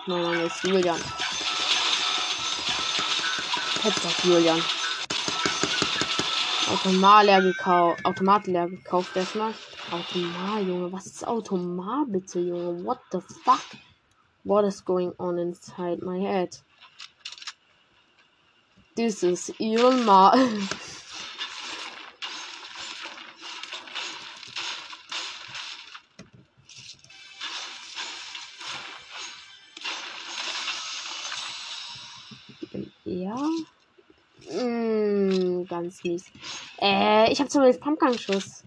Mein 0.07 0.21
Name 0.21 0.43
ist 0.43 0.63
Julian. 0.63 0.99
Fettsack 3.81 4.23
Julian. 4.23 4.61
Automat 6.71 7.25
leer 7.25 7.41
gekauft. 7.41 8.05
Automat 8.05 8.47
leer 8.47 8.67
gekauft 8.67 9.15
erstmal. 9.15 9.53
Automar, 9.91 10.61
Junge. 10.61 10.89
Was 10.93 11.05
ist 11.05 11.27
Automar 11.27 12.05
bitte, 12.07 12.39
Junge? 12.39 12.85
What 12.85 12.99
the 13.11 13.19
fuck? 13.19 13.65
What 14.45 14.63
is 14.65 14.85
going 14.85 15.11
on 15.17 15.37
inside 15.37 16.01
my 16.01 16.17
head? 16.17 16.57
This 18.95 19.21
is 19.23 19.53
Ilma. 19.59 20.33
ja. 33.03 33.35
Mm, 34.49 35.65
ganz 35.67 36.01
mies. 36.05 36.31
Äh, 36.79 37.29
ich 37.31 37.39
habe 37.39 37.49
zumindest 37.49 37.81
Pumpgun-Schuss. 37.81 38.63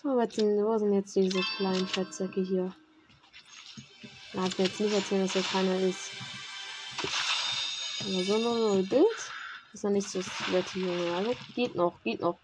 Sind, 0.00 0.64
wo 0.64 0.78
sind 0.78 0.92
jetzt 0.94 1.16
diese 1.16 1.40
kleinen 1.56 1.86
Fettsäcke 1.88 2.40
hier? 2.40 2.72
Da 4.32 4.42
hat 4.42 4.56
mir 4.56 4.66
jetzt 4.66 4.78
nicht 4.78 4.94
erzählen, 4.94 5.22
dass 5.22 5.32
hier 5.32 5.42
keiner 5.42 5.76
ist. 5.80 6.10
Aber 8.00 8.22
so 8.22 8.38
nur 8.38 8.74
ein 8.74 8.86
Bild 8.86 9.06
ist 9.72 9.82
noch 9.82 9.90
nicht 9.90 10.08
so 10.08 10.22
sweaty, 10.22 10.80
Junge. 10.80 11.16
Also 11.16 11.34
geht 11.54 11.74
noch, 11.74 12.00
geht 12.04 12.20
noch. 12.20 12.38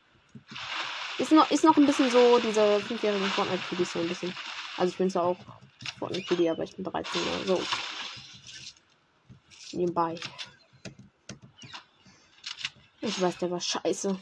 Ist 1.19 1.31
noch, 1.31 1.49
ist 1.53 1.62
noch 1.62 1.77
ein 1.77 1.87
bisschen 1.87 2.11
so, 2.11 2.40
diese 2.40 2.81
fünfjährigen 2.81 3.29
Fortnite-Kiddies 3.29 3.93
so 3.93 4.01
ein 4.01 4.09
bisschen. 4.09 4.35
Also 4.77 4.90
ich 4.90 4.99
bin 4.99 5.09
zwar 5.09 5.23
auch 5.23 5.38
Fortnite-Kiddie, 6.01 6.51
aber 6.51 6.64
ich 6.64 6.75
bin 6.75 6.85
13 6.85 7.23
Jahre. 7.25 7.47
So. 7.47 7.62
Nebenbei. 9.77 10.19
Ich 13.01 13.21
weiß, 13.21 13.38
der 13.38 13.51
war 13.53 13.61
scheiße. 13.61 14.19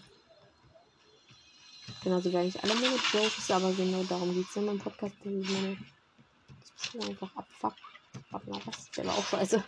Genau, 2.05 2.21
so 2.21 2.33
werde 2.33 2.49
ich 2.49 2.63
alle 2.63 2.75
meine 2.75 2.97
Jokes, 3.13 3.51
aber 3.51 3.73
genau 3.73 4.03
darum 4.05 4.35
geht 4.35 4.49
es 4.49 4.57
in 4.57 4.65
meinem 4.65 4.79
Podcast, 4.79 5.15
dass 5.25 5.33
ich 5.33 5.51
meine 5.51 5.77
einfach 7.09 7.37
abfuck. 7.37 7.75
Warte 8.31 8.51
mal, 8.51 8.61
was? 8.65 8.91
Der 8.91 9.07
war 9.07 9.15
auch 9.15 9.25
scheiße. 9.25 9.63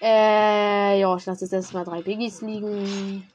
Äh, 0.00 1.00
ja, 1.00 1.16
ich 1.16 1.26
lasse 1.26 1.44
jetzt 1.44 1.52
erstmal 1.52 1.84
drei 1.84 2.02
Biggies 2.02 2.40
liegen. 2.40 3.28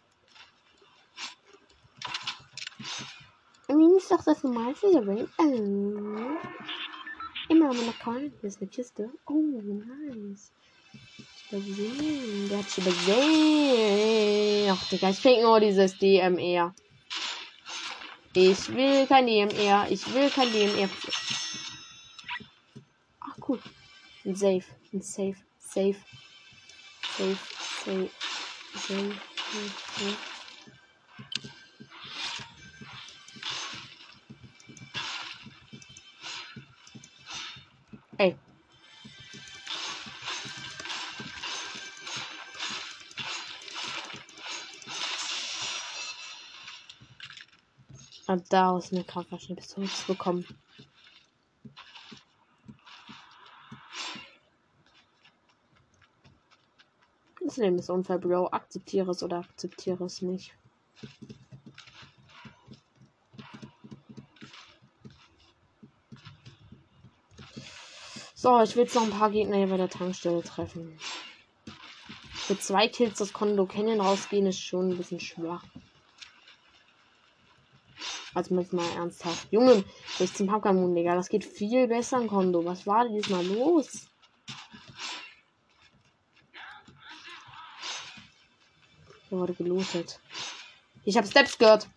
Irgendwie 3.67 3.97
ist 3.97 4.11
doch 4.11 4.23
das 4.23 4.43
normalste 4.43 4.87
Level. 4.87 5.29
Ähm, 5.39 6.37
immer 7.49 7.67
meine 7.67 7.93
Korn. 8.03 8.31
Hier 8.39 8.47
ist 8.47 8.61
eine 8.61 8.69
Kiste. 8.69 9.09
Oh, 9.27 9.33
nice. 9.33 10.51
Übersehen. 11.51 12.49
Der 12.49 12.59
hat 12.59 12.69
schon 12.69 12.83
übersehen. 12.85 14.69
Ach, 14.71 14.89
Digga, 14.89 15.09
ich 15.09 15.21
krieg 15.21 15.41
nur 15.41 15.59
dieses 15.59 15.97
DMR. 15.97 16.73
Ich 18.33 18.69
will 18.73 19.07
kein 19.07 19.25
DMR. 19.25 19.87
Ich 19.89 20.13
will 20.13 20.29
kein 20.29 20.51
DMR. 20.51 20.89
Ach, 23.21 23.37
cool. 23.47 23.59
Ein 24.25 24.35
Safe. 24.35 24.63
Ein 24.93 25.01
Safe. 25.01 25.35
Safe. 25.59 25.95
Safe. 27.17 27.37
Safe. 27.83 28.09
Safe. 28.75 29.13
Safe. 29.51 30.05
Ey. 30.05 30.28
Und 48.29 48.53
daraus 48.53 48.93
eine 48.93 49.03
Kampfmaschinenpistole 49.03 49.89
bekommen. 50.05 50.45
Das 57.43 57.57
Leben 57.57 57.79
ist 57.79 57.89
unfair, 57.89 58.19
Bro. 58.19 58.49
Akzeptiere 58.51 59.09
es 59.09 59.23
oder 59.23 59.39
akzeptiere 59.39 60.03
es 60.03 60.21
nicht. 60.21 60.53
So, 68.35 68.61
ich 68.61 68.75
will 68.75 68.83
jetzt 68.83 68.93
noch 68.93 69.05
ein 69.05 69.09
paar 69.09 69.31
Gegner 69.31 69.57
hier 69.57 69.69
bei 69.69 69.77
der 69.77 69.89
Tankstelle 69.89 70.43
treffen. 70.43 70.99
Für 72.31 72.59
zwei 72.59 72.87
Kills 72.87 73.17
das 73.17 73.33
Kondo 73.33 73.65
Canyon 73.65 74.01
rausgehen 74.01 74.45
ist 74.45 74.59
schon 74.61 74.91
ein 74.91 74.97
bisschen 74.97 75.19
schwach. 75.19 75.63
Also 78.33 78.55
jetzt 78.55 78.73
mal 78.73 78.85
ernsthaft. 78.95 79.47
Junge, 79.51 79.83
16 80.17 80.49
Pokémon, 80.49 80.93
Digga. 80.93 81.15
Das 81.15 81.29
geht 81.29 81.43
viel 81.43 81.87
besser 81.87 82.21
im 82.21 82.27
Kondo. 82.27 82.63
Was 82.63 82.85
war 82.85 83.03
denn 83.03 83.15
diesmal 83.15 83.45
los? 83.45 84.07
Er 89.31 89.37
wurde 89.37 89.53
gelootet. 89.53 90.19
Ich 91.05 91.17
habe 91.17 91.27
Steps 91.27 91.57
gehört. 91.57 91.87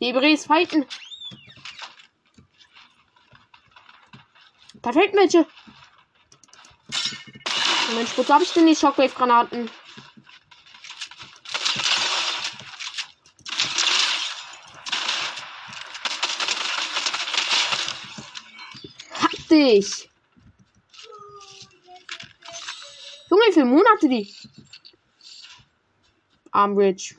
Debris 0.00 0.46
fighten. 0.46 0.84
Fällt 4.82 5.14
welche. 5.14 5.46
Mensch, 7.94 8.16
wozu 8.16 8.32
habe 8.32 8.42
ich 8.44 8.52
denn 8.52 8.66
die 8.66 8.74
Shockwave-Granaten? 8.74 9.70
Hab 19.20 19.48
dich! 19.48 20.10
Junge, 23.30 23.42
wie 23.46 23.52
viele 23.52 23.64
Monate 23.66 24.08
die? 24.08 24.34
Armbridge. 26.50 27.14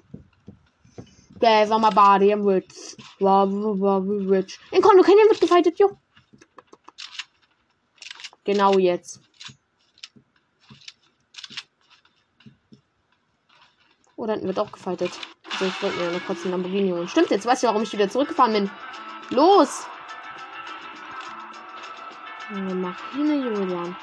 Bäh, 1.39 1.69
war 1.69 1.79
mal 1.79 1.89
Body 1.89 2.31
im 2.31 2.45
Witz. 2.45 2.95
War, 3.19 3.51
war, 3.51 3.79
war, 3.79 4.01
rich. 4.31 4.59
In 4.71 4.81
Kondo 4.81 5.03
Canyon 5.03 5.29
wird 5.29 5.41
gefightet, 5.41 5.79
jo. 5.79 5.97
Genau 8.43 8.77
jetzt. 8.77 9.21
Oh, 14.15 14.25
da 14.25 14.41
wird 14.41 14.59
auch 14.59 14.71
gefightet. 14.71 15.11
Also 15.51 15.65
ich 15.65 15.81
wollte 15.81 15.97
mir 15.97 16.11
noch 16.11 16.25
kurz 16.25 16.41
einen 16.43 16.51
Lamborghini 16.51 16.91
holen. 16.91 17.07
Stimmt, 17.07 17.29
jetzt 17.29 17.45
weißt 17.45 17.63
du, 17.63 17.67
warum 17.67 17.83
ich 17.83 17.93
wieder 17.93 18.09
zurückgefahren 18.09 18.53
bin. 18.53 18.71
Los! 19.29 19.85
Hin, 22.49 23.43
Julian. 23.43 23.95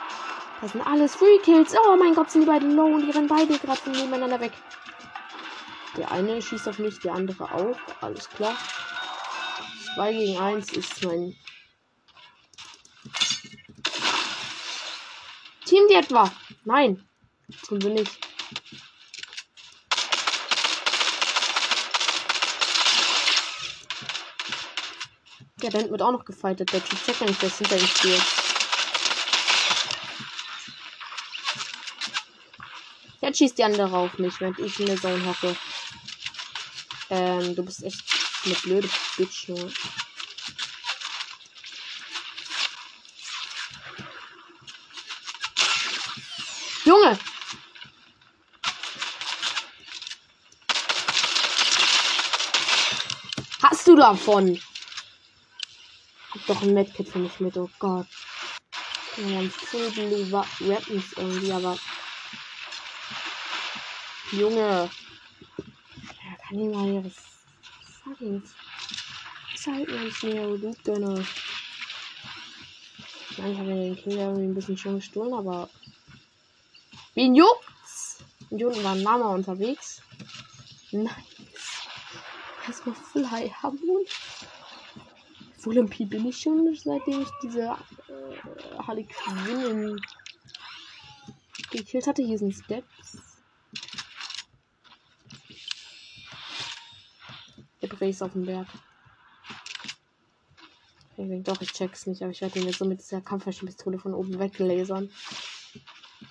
Das 0.61 0.73
sind 0.73 0.87
alles 0.87 1.15
Free 1.15 1.39
Kills. 1.43 1.75
Oh 1.75 1.97
mein 1.97 2.15
Gott, 2.15 2.31
sind 2.31 2.43
die 2.43 2.47
beiden 2.47 2.75
low 2.75 2.87
und 2.87 3.07
die 3.07 3.11
rennen 3.11 3.29
beide 3.29 3.59
gerade 3.59 3.91
nebeneinander 3.91 4.41
weg. 4.41 4.53
Der 5.97 6.11
eine 6.11 6.41
schießt 6.41 6.69
auf 6.69 6.79
mich, 6.79 6.99
der 7.01 7.15
andere 7.15 7.45
auch. 7.53 7.79
Alles 8.01 8.29
klar. 8.29 8.57
2 9.95 10.13
gegen 10.13 10.39
1 10.39 10.73
ist 10.73 11.05
mein 11.05 11.37
Team 15.71 15.87
die 15.89 15.95
etwa? 15.95 16.29
Nein. 16.65 17.09
Tun 17.65 17.81
wir 17.81 17.91
nicht. 17.91 18.19
Ja, 25.63 25.71
dann 25.71 25.89
wird 25.89 26.03
auch 26.03 26.11
noch 26.11 26.25
gefightet. 26.25 26.73
Der 26.73 26.85
Typ 26.85 27.01
checkt 27.05 27.21
nicht, 27.21 27.41
dass 27.41 27.59
hinter 27.59 27.77
ihm 27.77 27.87
steht. 27.87 28.23
Jetzt 33.21 33.39
schießt 33.39 33.59
die 33.59 33.65
andere 33.65 33.97
auf 33.97 34.19
mich, 34.19 34.41
während 34.41 34.59
ich 34.59 34.81
in 34.81 34.87
der 34.87 35.01
Zone 35.01 35.25
hocke. 35.25 35.55
Ähm, 37.11 37.55
du 37.55 37.65
bist 37.65 37.85
echt 37.85 38.03
eine 38.45 38.55
blöde 38.55 38.89
Bitch? 39.17 39.47
Junge! 46.91 47.19
Hast 53.63 53.87
du 53.87 53.90
davon? 54.01 54.59
Hab 56.31 56.47
doch 56.47 56.63
ein 56.63 56.75
Medkit 56.75 57.09
für 57.09 57.19
mich 57.19 57.39
mit, 57.41 57.57
oh 57.57 57.71
Gott. 57.79 58.07
Wir 59.17 59.37
haben 59.37 59.51
viele 59.51 60.33
Weapons 60.33 61.13
irgendwie, 61.17 61.53
aber. 61.53 61.79
Junge. 64.33 64.91
Ja, 65.59 66.37
kann 66.49 66.59
ich 66.59 66.75
mal 66.75 66.85
hier 66.85 67.05
was 67.05 67.17
sagen? 68.05 68.43
Zeit 69.57 69.89
uns 69.89 70.23
mehr 70.23 70.47
Loot 70.47 70.85
gönne. 70.85 71.27
Ich 73.31 73.39
habe 73.39 73.67
den 73.67 73.97
Kinder 73.97 74.29
irgendwie 74.29 74.45
ein 74.45 74.55
bisschen 74.55 74.79
schon 74.79 74.97
gestohlen, 74.97 75.35
aber 75.35 75.69
Wen 77.15 77.35
juckt's? 77.35 78.19
Und 78.49 78.59
hier 78.59 78.69
unten 78.69 78.85
war 78.85 78.93
ein 78.93 79.03
Mama 79.03 79.35
unterwegs. 79.35 80.01
Nice. 80.93 81.30
Erstmal 82.71 82.95
Full 82.95 83.29
High 83.29 83.53
Hamon. 83.63 84.05
Full 85.59 85.77
MP 85.79 86.05
bin 86.05 86.27
ich 86.27 86.39
schon, 86.39 86.73
seitdem 86.75 87.23
ich 87.23 87.29
diese 87.43 87.63
äh, 87.63 88.79
Harley 88.79 89.09
gekillt 91.73 92.07
hatte. 92.07 92.23
Hier 92.23 92.39
sind 92.39 92.55
Steps. 92.55 93.43
Der 97.83 97.89
Brace 97.89 98.23
auf 98.23 98.35
dem 98.35 98.47
Berg. 98.47 98.69
Doch, 101.17 101.61
ich 101.61 101.73
check's 101.73 102.07
nicht, 102.07 102.23
aber 102.23 102.31
ich 102.31 102.41
werde 102.41 102.61
ihn 102.61 102.67
jetzt 102.67 102.79
so 102.79 102.85
mit 102.85 103.01
dieser 103.01 103.21
Kampfmaschinenpistole 103.21 103.99
von 103.99 104.15
oben 104.15 104.39
weglasern 104.39 105.11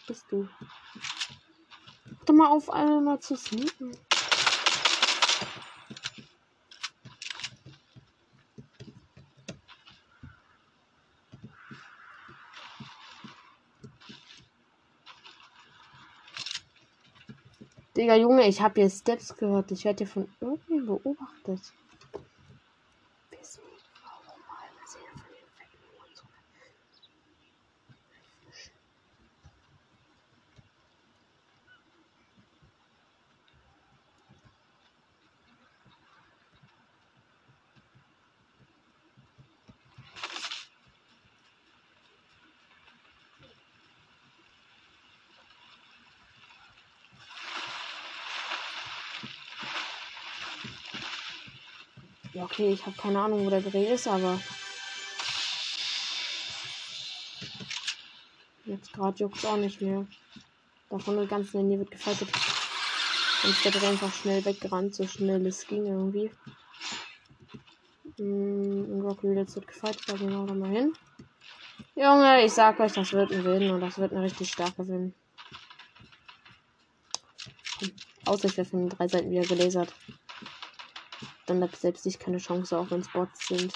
bist 0.07 0.25
du? 0.31 0.47
Doch 2.25 2.33
mal 2.33 2.47
auf 2.47 2.69
einmal 2.69 3.19
zu 3.19 3.35
sneaken. 3.35 3.91
Digga, 17.99 18.15
Junge, 18.15 18.47
ich 18.47 18.61
habe 18.61 18.79
hier 18.79 18.89
Steps 18.89 19.35
gehört. 19.35 19.71
Ich 19.71 19.83
werde 19.83 20.05
hier 20.05 20.07
von 20.07 20.29
irgendwie 20.39 20.79
beobachtet. 20.79 21.59
Okay, 52.59 52.73
ich 52.73 52.85
habe 52.85 52.97
keine 52.97 53.19
Ahnung, 53.21 53.45
wo 53.45 53.49
der 53.49 53.61
Dreh 53.61 53.93
ist, 53.93 54.07
aber. 54.07 54.39
Jetzt 58.65 58.93
gerade 58.93 59.17
juckt 59.17 59.37
es 59.37 59.45
auch 59.45 59.57
nicht 59.57 59.81
mehr. 59.81 60.05
Davon 60.89 61.15
der 61.15 61.25
ganzen 61.25 61.61
Linie 61.61 61.79
wird 61.79 61.91
gefightet. 61.91 62.29
Dann 63.41 63.51
ist 63.51 63.63
der 63.63 63.71
Dreh 63.71 63.87
einfach 63.87 64.13
schnell 64.13 64.43
weggerannt, 64.43 64.93
so 64.93 65.07
schnell 65.07 65.45
es 65.47 65.65
ging 65.67 65.85
irgendwie. 65.85 66.31
Mm, 68.17 69.01
Rock 69.01 69.23
jetzt 69.23 69.55
wird 69.55 69.67
gefightet, 69.67 70.03
da 70.07 70.17
gehen 70.17 70.29
wir 70.29 70.45
da 70.45 70.53
mal 70.53 70.69
hin. 70.69 70.93
Junge, 71.95 72.43
ich 72.43 72.51
sag 72.51 72.79
euch, 72.79 72.91
das 72.91 73.13
wird 73.13 73.31
ein 73.31 73.45
Win 73.45 73.71
und 73.71 73.81
das 73.81 73.97
wird 73.97 74.11
eine 74.11 74.23
richtig 74.23 74.49
starke 74.49 74.85
Win. 74.87 75.13
Außer 78.25 78.47
ich 78.47 78.57
werde 78.57 78.69
von 78.69 78.79
den 78.81 78.89
drei 78.89 79.07
Seiten 79.07 79.31
wieder 79.31 79.47
gelasert. 79.47 79.93
Dann 81.49 81.63
hat 81.63 81.75
selbst 81.75 82.05
ich 82.05 82.19
keine 82.19 82.37
Chance, 82.37 82.77
auch 82.77 82.91
wenn 82.91 83.01
es 83.01 83.07
Bots 83.07 83.47
sind. 83.47 83.73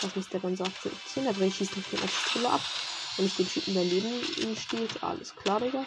Das 0.00 0.16
ist 0.16 0.32
der 0.32 0.38
ganze 0.38 0.62
18. 0.62 1.24
Da 1.24 1.30
ich 1.44 1.56
schießt 1.56 1.76
mich 1.76 1.90
mit 1.90 2.00
einer 2.00 2.08
Pistole 2.08 2.50
ab. 2.50 2.60
Wenn 3.16 3.26
ich 3.26 3.34
den 3.34 3.48
Typen 3.48 3.74
daneben 3.74 4.56
steht. 4.56 5.02
Alles 5.02 5.34
klar, 5.34 5.58
Digga. 5.58 5.84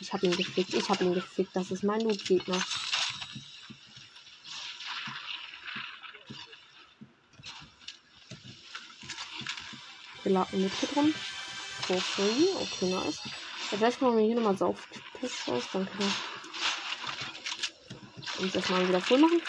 Ich 0.00 0.10
hab 0.10 0.22
ihn 0.22 0.34
gefickt. 0.34 0.72
Ich 0.72 0.88
hab 0.88 1.02
ihn 1.02 1.12
gefickt. 1.12 1.54
Das 1.54 1.70
ist 1.70 1.84
mein 1.84 2.00
Loot-Gegner. 2.00 2.62
Wir 10.22 10.32
laden 10.32 10.62
mit 10.62 10.72
drin 10.94 11.14
for 11.88 12.00
free. 12.00 12.48
Okay, 12.60 12.90
nice. 12.92 13.20
Vielleicht 13.70 14.02
machen 14.02 14.18
wir 14.18 14.24
hier 14.24 14.34
nochmal 14.34 14.56
Saufpiss 14.56 15.48
raus. 15.48 15.64
Dann 15.72 15.88
können 15.88 16.12
wir 18.36 18.44
uns 18.44 18.52
das 18.52 18.68
mal 18.68 18.86
wieder 18.86 19.00
voll 19.00 19.18
machen. 19.18 19.40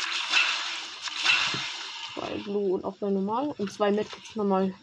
Bei 2.16 2.28
Blue 2.44 2.74
und 2.74 2.86
auch 2.86 2.96
bei 2.98 3.10
Normal. 3.10 3.54
Und 3.58 3.72
zwei 3.72 3.92
Medkits 3.92 4.36
nochmal. 4.36 4.74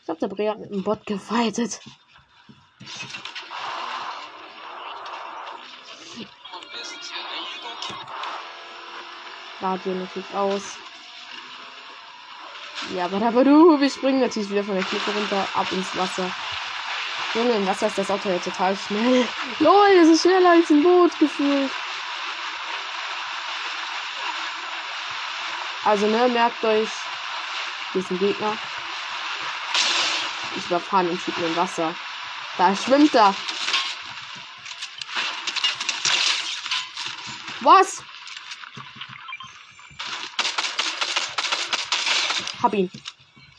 Ich 0.00 0.04
glaube, 0.06 0.20
der 0.20 0.28
Bre 0.28 0.50
hat 0.50 0.58
mit 0.58 0.72
einem 0.72 0.82
Bot 0.82 1.06
gefightet. 1.06 1.80
Radio 9.60 9.94
natürlich 9.94 10.34
aus. 10.34 10.76
Ja, 12.96 13.04
aber 13.04 13.24
aber 13.24 13.44
du, 13.44 13.80
wir 13.80 13.88
springen 13.88 14.18
natürlich 14.18 14.50
wieder 14.50 14.64
von 14.64 14.74
der 14.74 14.82
Klippe 14.82 15.12
runter, 15.12 15.46
ab 15.54 15.70
ins 15.70 15.96
Wasser. 15.96 16.28
Junge, 17.34 17.52
im 17.52 17.66
Wasser 17.66 17.86
ist 17.86 17.96
das 17.96 18.10
Auto 18.10 18.28
ja 18.28 18.38
total 18.38 18.76
schnell. 18.76 19.26
Lol, 19.58 19.96
das 19.96 20.08
ist 20.08 20.22
schneller 20.22 20.50
als 20.50 20.68
ein 20.70 20.82
Boot 20.82 21.18
gefühlt. 21.18 21.70
Also, 25.84 26.06
ne, 26.06 26.28
merkt 26.28 26.62
euch, 26.62 26.88
hier 27.92 28.02
ist 28.02 28.08
Gegner. 28.10 28.56
Ich 30.56 30.66
überfahre 30.66 31.06
den 31.06 31.20
Typen 31.20 31.44
im 31.44 31.56
Wasser. 31.56 31.94
Da 32.58 32.76
schwimmt 32.76 33.14
er. 33.14 33.34
Was? 37.60 38.02
Hab 42.62 42.74
ihn. 42.74 42.90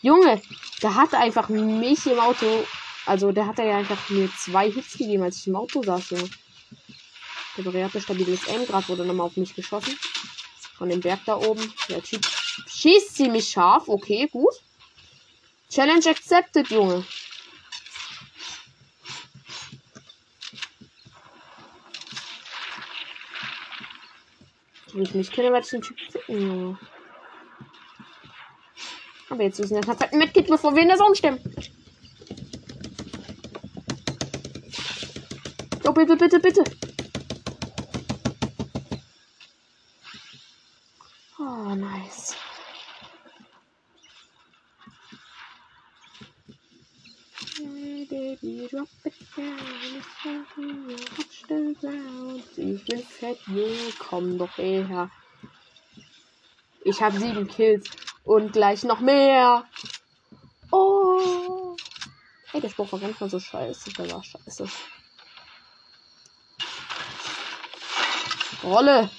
Junge, 0.01 0.41
der 0.81 0.95
hat 0.95 1.13
einfach 1.13 1.49
mich 1.49 2.05
im 2.05 2.19
Auto 2.19 2.67
Also 3.05 3.31
der 3.31 3.47
hat 3.47 3.57
ja 3.57 3.77
einfach 3.77 4.09
mir 4.09 4.29
zwei 4.37 4.71
Hits 4.71 4.97
gegeben, 4.97 5.23
als 5.23 5.39
ich 5.39 5.47
im 5.47 5.55
Auto 5.55 5.83
saß, 5.83 6.11
Junge. 6.11 6.29
Der 7.57 7.85
hatte 7.85 8.01
stabiles 8.01 8.47
Aim, 8.47 8.65
gerade 8.65 8.87
wurde 8.87 9.05
nochmal 9.05 9.27
auf 9.27 9.37
mich 9.37 9.53
geschossen. 9.53 9.97
Von 10.77 10.89
dem 10.89 11.01
Berg 11.01 11.19
da 11.25 11.37
oben. 11.37 11.71
Der 11.89 12.01
Typ 12.01 12.25
schießt 12.25 13.15
ziemlich 13.15 13.49
scharf. 13.49 13.87
Okay, 13.87 14.27
gut. 14.31 14.53
Challenge 15.69 16.07
accepted, 16.07 16.69
Junge. 16.69 17.05
Wenn 24.93 25.03
ich 25.03 25.13
nicht 25.13 25.33
kenne, 25.33 25.51
werde 25.51 25.65
ich 25.65 25.71
den 25.71 25.81
Typ 25.81 25.99
finden, 25.99 26.47
Junge. 26.47 26.79
Aber 29.29 29.43
jetzt 29.43 29.59
müssen 29.59 29.75
wir 29.75 29.81
perfekt 29.81 30.13
mitgehen, 30.13 30.45
bevor 30.47 30.75
wir 30.75 30.83
in 30.83 30.89
der 30.89 30.97
Sonne 30.97 31.15
Oh, 35.93 35.95
bitte, 35.95 36.17
bitte, 36.17 36.39
bitte. 36.39 36.63
Oh, 41.37 41.75
nice. 41.75 42.35
Hey, 47.57 48.07
baby, 48.09 48.67
drop 48.71 48.87
it 49.05 49.13
down. 49.37 50.01
Ich 52.57 52.85
bin 52.85 53.03
fett. 53.03 53.37
Komm 53.99 54.39
doch 54.39 54.57
her. 54.57 55.11
Ich 56.83 57.03
habe 57.03 57.19
sieben 57.19 57.47
Kills. 57.47 57.87
Und 58.23 58.53
gleich 58.53 58.83
noch 58.83 58.99
mehr. 58.99 59.63
Oh. 60.71 61.77
Ey, 62.51 62.61
der 62.61 62.69
Spruch 62.69 62.91
war 62.93 62.99
ganz 62.99 63.19
mal 63.19 63.29
so 63.29 63.39
scheiße. 63.39 63.93
Der 63.93 64.11
war 64.11 64.23
scheiße. 64.23 64.67
Rolle. 68.63 69.09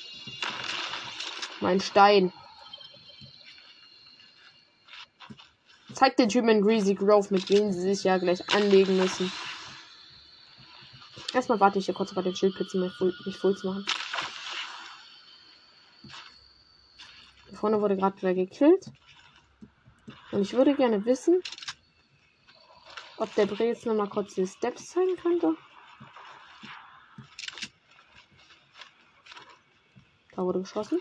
Mein 1.61 1.81
Stein. 1.81 2.33
Zeigt 5.93 6.19
den 6.19 6.29
Typen 6.29 6.49
in 6.49 6.63
Greasy 6.63 6.95
Grove, 6.95 7.29
mit 7.31 7.49
wem 7.51 7.73
sie 7.73 7.81
sich 7.81 8.05
ja 8.05 8.19
gleich 8.19 8.49
anlegen 8.55 8.97
müssen. 8.97 9.31
Erstmal 11.33 11.61
warte 11.61 11.79
ich 11.79 11.87
hier 11.87 11.95
kurz 11.95 12.15
bei 12.15 12.23
den 12.23 12.35
Schildpizzen, 12.35 12.81
mich 12.81 12.93
voll, 12.95 13.15
mich 13.25 13.37
voll 13.37 13.57
zu 13.57 13.67
machen. 13.67 13.87
Da 17.51 17.57
vorne 17.57 17.81
wurde 17.81 17.97
gerade 17.97 18.17
wieder 18.19 18.35
gekillt. 18.35 18.91
Und 20.33 20.43
ich 20.43 20.53
würde 20.55 20.75
gerne 20.75 21.05
wissen, 21.05 21.43
ob 23.17 23.33
der 23.35 23.47
Bre 23.47 23.65
jetzt 23.65 23.87
nochmal 23.87 24.09
kurz 24.09 24.35
die 24.35 24.47
Steps 24.47 24.91
zeigen 24.91 25.17
könnte. 25.17 25.57
Da 30.37 30.42
wurde 30.42 30.61
geschossen. 30.61 31.01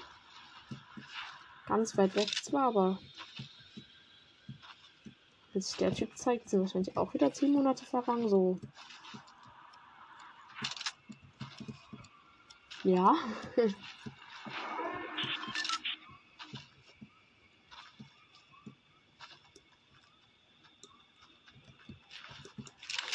Ganz 1.66 1.98
weit 1.98 2.16
weg 2.16 2.30
zwar, 2.44 2.68
aber 2.68 3.00
wenn 5.54 5.62
sich 5.62 5.76
der 5.78 5.94
Typ 5.94 6.18
zeigt, 6.18 6.50
sind 6.50 6.62
wahrscheinlich 6.62 6.98
auch 6.98 7.14
wieder 7.14 7.34
10 7.34 7.52
Monate 7.52 7.86
vergangen. 7.86 8.30
So. 8.30 8.60
Ja. 12.84 13.16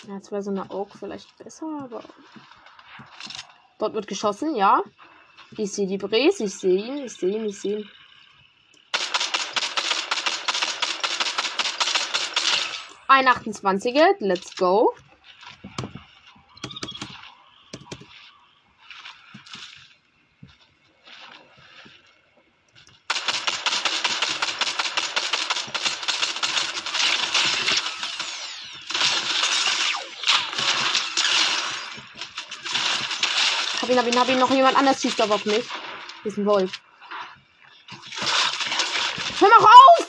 Ja, 0.06 0.14
jetzt 0.14 0.32
wäre 0.32 0.42
so 0.42 0.50
eine 0.50 0.66
Oak 0.70 0.94
vielleicht 0.98 1.36
besser, 1.36 1.66
aber. 1.82 2.02
Dort 3.78 3.92
wird 3.92 4.06
geschossen, 4.06 4.56
ja. 4.56 4.82
Ich 5.56 5.72
sehe 5.72 5.86
die 5.86 5.98
Bres, 5.98 6.40
ich 6.40 6.54
sehe 6.54 6.78
ihn, 6.78 7.04
ich 7.04 7.12
sehe 7.14 7.36
ihn, 7.36 7.46
ich 7.46 7.58
sehe 7.58 7.78
ihn. 7.78 7.90
Ein 13.08 13.26
28er, 13.26 14.16
let's 14.20 14.54
go. 14.54 14.92
Hab 34.08 34.14
ihn, 34.14 34.20
hab 34.20 34.28
ihn. 34.30 34.38
Noch 34.38 34.50
jemand 34.50 34.76
anders 34.76 35.02
schießt 35.02 35.20
aber 35.20 35.34
auf 35.34 35.44
mich. 35.44 35.66
Hier 36.22 36.32
ist 36.32 36.38
ein 36.38 36.46
Wolf. 36.46 36.72
Hör 39.38 39.48
mal 39.48 39.56
auf! 39.56 40.08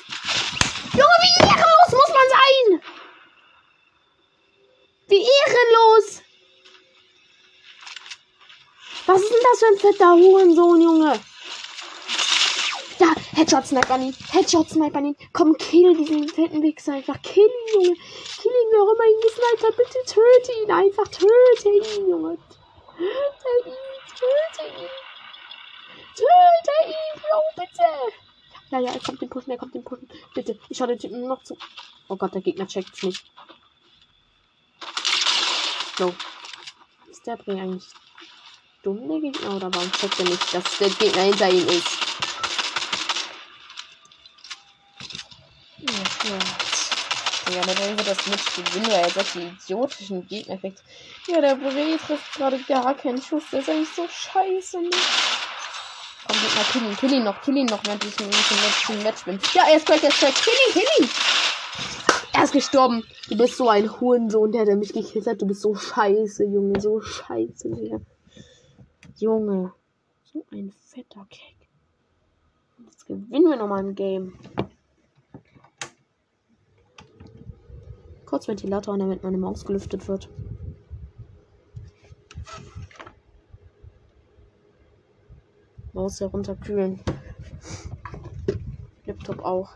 Junge, 0.93 1.17
wie 1.21 1.43
ehrenlos 1.43 1.91
muss 1.91 2.07
man 2.07 2.29
sein! 2.29 2.81
Wie 5.07 5.21
ehrenlos! 5.21 6.21
Was 9.05 9.21
ist 9.21 9.31
denn 9.31 9.39
das 9.51 9.59
für 9.59 9.65
ein 9.67 9.93
fetter 9.93 10.13
Hurensohn, 10.13 10.81
Junge? 10.81 11.19
Ja, 12.99 13.13
Headshot 13.33 13.67
Sniper 13.67 13.95
an 13.95 14.03
ihn. 14.03 14.15
Headshot 14.31 14.69
Sniper 14.69 14.99
an 14.99 15.05
ihn. 15.07 15.15
Komm, 15.33 15.57
kill 15.57 15.95
diesen 15.95 16.27
fetten 16.29 16.61
Wichser 16.63 16.93
einfach. 16.93 17.21
Kill 17.21 17.43
ihn, 17.45 17.73
Junge. 17.73 17.95
Kill 18.41 18.51
ihn, 18.51 18.69
wer 18.71 18.81
auch 18.81 18.93
immer 18.93 19.05
ihn 19.05 19.21
gesnipert 19.21 19.67
hat. 19.67 19.77
Bitte 19.77 19.99
töte 20.05 20.63
ihn 20.63 20.71
einfach. 20.71 21.07
Töte 21.07 21.69
ihn, 21.69 22.09
Junge. 22.09 22.37
Töte 22.99 23.49
ihn. 23.65 23.75
Töte 24.19 24.81
ihn. 24.81 24.89
Töte 26.15 26.75
ihn, 26.85 27.21
Bro, 27.21 27.41
bitte. 27.55 27.87
Ja, 28.71 28.79
ja, 28.79 28.91
er 28.91 28.99
kommt 28.99 29.21
den 29.21 29.29
pushen, 29.29 29.51
er 29.51 29.57
kommt 29.57 29.73
den 29.73 29.85
pushen. 29.85 30.09
Bitte, 30.35 30.59
ich 30.67 30.77
schau 30.77 30.85
den 30.85 30.99
Typen 30.99 31.25
noch 31.25 31.41
zu. 31.43 31.57
Oh 32.09 32.17
Gott, 32.17 32.33
der 32.33 32.41
Gegner 32.41 32.67
checkt's 32.67 33.01
nicht. 33.03 33.23
So. 35.97 36.13
Ist 37.09 37.25
der 37.25 37.37
Bring 37.37 37.61
eigentlich 37.61 37.87
dumm, 38.83 39.07
der 39.07 39.21
Gegner? 39.21 39.55
Oder 39.55 39.73
warum 39.73 39.91
checkt 39.93 40.19
er 40.19 40.25
nicht, 40.25 40.53
dass 40.53 40.77
der 40.79 40.89
Gegner 40.89 41.21
hinter 41.21 41.49
ihm 41.49 41.67
ist? 41.69 41.97
Ja, 45.79 46.29
ja. 46.31 46.68
Ja, 47.53 47.61
Bray 47.61 47.97
wird 47.97 48.07
das 48.07 48.27
nicht 48.27 48.55
gewinnen, 48.55 48.91
weil 48.91 49.01
er 49.01 49.09
solche 49.09 49.41
idiotischen 49.41 50.27
Gegner 50.27 50.57
kriegt. 50.57 50.83
Ja, 51.27 51.41
der 51.41 51.55
Bray 51.55 51.97
trifft 51.97 52.33
gerade 52.35 52.59
gar 52.67 52.93
keinen 52.93 53.21
Schuss. 53.21 53.43
Der 53.51 53.61
ist 53.61 53.69
eigentlich 53.69 53.89
so 53.89 54.07
scheiße. 54.07 54.77
Komm, 56.27 56.37
Gegner, 56.41 56.63
kill 56.71 56.83
ihn, 56.83 56.97
kill 56.97 57.13
ihn 57.13 57.23
noch, 57.23 57.41
kill 57.41 57.57
ihn 57.57 57.65
noch, 57.65 57.83
während 57.85 58.03
ich 58.03 58.19
im 58.19 58.29
letzten 58.29 59.03
Match 59.03 59.25
bin. 59.25 59.39
Ja, 59.53 59.63
er 59.67 59.77
ist 59.77 59.87
crack, 59.87 60.03
er 60.03 60.09
ist 60.09 60.19
crack. 60.19 60.35
Kill 60.35 60.53
ihn, 60.67 60.73
kill 60.73 61.05
ihn! 61.05 61.09
Er 62.33 62.43
ist 62.43 62.53
gestorben. 62.53 63.03
Du 63.27 63.35
bist 63.35 63.57
so 63.57 63.67
ein 63.67 63.99
Hurensohn, 63.99 64.51
der, 64.51 64.65
der 64.65 64.75
mich 64.75 64.93
gekillt 64.93 65.25
hat. 65.25 65.41
Du 65.41 65.47
bist 65.47 65.61
so 65.61 65.73
scheiße, 65.73 66.45
Junge. 66.45 66.79
So 66.79 67.01
scheiße, 67.01 67.69
Digga. 67.69 67.99
Junge. 69.17 69.73
So 70.31 70.45
ein 70.51 70.71
fetter 70.79 71.25
Keck. 71.29 71.55
Jetzt 72.85 73.07
gewinnen 73.07 73.49
wir 73.49 73.55
nochmal 73.55 73.79
ein 73.79 73.95
Game. 73.95 74.37
Kurz 78.29 78.47
Ventilator 78.47 78.93
an, 78.93 78.99
damit 78.99 79.23
meine 79.23 79.39
Maus 79.39 79.65
gelüftet 79.65 80.07
wird. 80.07 80.29
Maus 85.93 86.19
herunterkühlen. 86.19 86.99
Laptop 89.05 89.39
auch. 89.43 89.71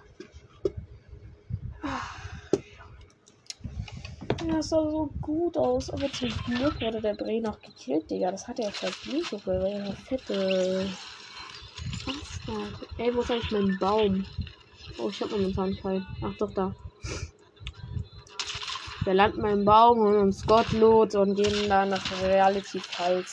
Ja, 4.46 4.58
das 4.58 4.70
sah 4.70 4.88
so 4.88 5.10
gut 5.20 5.58
aus, 5.58 5.90
aber 5.90 6.12
zum 6.12 6.30
Glück 6.46 6.80
wurde 6.80 7.02
der 7.02 7.16
Dreh 7.16 7.40
noch 7.40 7.60
gekillt, 7.60 8.08
Digga. 8.12 8.30
Das 8.30 8.48
hat 8.48 8.60
er 8.60 8.72
verdient, 8.72 9.32
Junge. 9.32 9.46
Weil 9.46 9.66
er 9.66 9.94
fette. 9.94 10.88
Bastard. 12.06 12.88
Ey, 13.00 13.16
wo 13.16 13.22
ist 13.22 13.32
eigentlich 13.32 13.52
mein 13.52 13.80
Baum? 13.80 14.28
Oh, 15.00 15.10
ich 15.10 15.20
hab 15.24 15.32
momentan 15.32 15.76
keinen. 15.76 16.06
Ach 16.22 16.38
doch, 16.38 16.54
da. 16.54 16.76
Wir 19.04 19.14
landen 19.14 19.42
beim 19.42 19.66
Baum 19.66 20.00
und 20.00 20.16
uns 20.16 20.46
Gottlot 20.46 21.16
und 21.16 21.36
gehen 21.36 21.68
dann 21.68 21.90
nach 21.90 22.22
Reality 22.24 22.82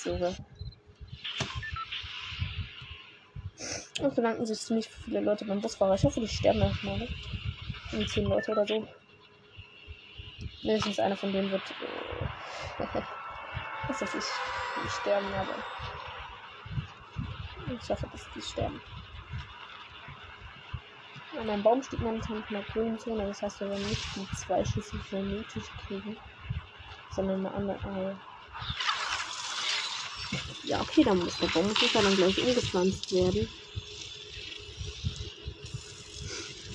Junge. 0.05 0.37
Und 4.01 4.15
bedanken 4.17 4.47
sich 4.47 4.59
ziemlich 4.59 4.89
viele 4.89 5.21
Leute 5.21 5.45
beim 5.45 5.61
Busfahrer. 5.61 5.95
Ich 5.95 6.05
hoffe, 6.05 6.21
die 6.21 6.29
sterben 6.29 6.61
erstmal, 6.61 6.99
ne? 6.99 7.09
Um 7.93 8.07
10 8.07 8.25
Leute 8.25 8.51
oder 8.51 8.67
so. 8.67 8.89
Mindestens 10.63 10.99
einer 10.99 11.17
von 11.17 11.33
denen 11.33 11.51
wird. 11.53 11.63
Äh, 11.71 12.85
was 13.89 14.03
weiß 14.03 14.15
ich. 14.15 14.25
Die 14.25 14.89
sterben, 14.89 15.33
aber. 15.35 15.55
Ich 17.81 17.91
hoffe, 17.91 18.09
dass 18.11 18.27
die 18.35 18.43
sterben. 18.43 18.81
An 21.41 21.47
meinem 21.47 21.63
Baum 21.63 21.83
steht 21.83 22.03
momentan 22.03 22.45
in 22.47 22.53
der 22.53 22.63
grünen 22.65 22.99
Zone, 22.99 23.27
das 23.27 23.41
heißt, 23.41 23.61
wir 23.61 23.69
werden 23.71 23.89
nicht 23.89 24.05
die 24.15 24.31
zwei 24.37 24.63
Schüsse 24.63 24.99
für 25.09 25.23
nötig 25.23 25.73
kriegen. 25.79 26.19
Sondern 27.09 27.47
eine 27.47 27.55
andere. 27.55 28.21
Ja, 30.65 30.83
okay, 30.83 31.03
dann 31.03 31.17
muss 31.17 31.39
der 31.39 31.47
Baum 31.47 31.69
muss 31.69 31.93
dann 31.95 32.15
gleich 32.15 32.39
umgepflanzt 32.39 33.11
werden. 33.11 33.49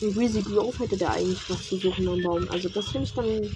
In 0.02 0.16
Greasy 0.16 0.42
Grove 0.42 0.80
hätte 0.80 0.98
der 0.98 1.12
eigentlich 1.12 1.48
was 1.48 1.68
zu 1.70 1.78
suchen 1.78 2.10
am 2.10 2.24
Baum. 2.24 2.50
Also 2.50 2.68
das 2.68 2.90
finde 2.90 3.08
ich 3.08 3.14
dann. 3.14 3.56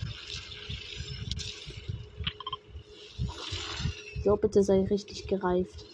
Jo, 4.24 4.38
bitte 4.38 4.62
sei 4.62 4.84
richtig 4.84 5.26
gereift. 5.26 5.89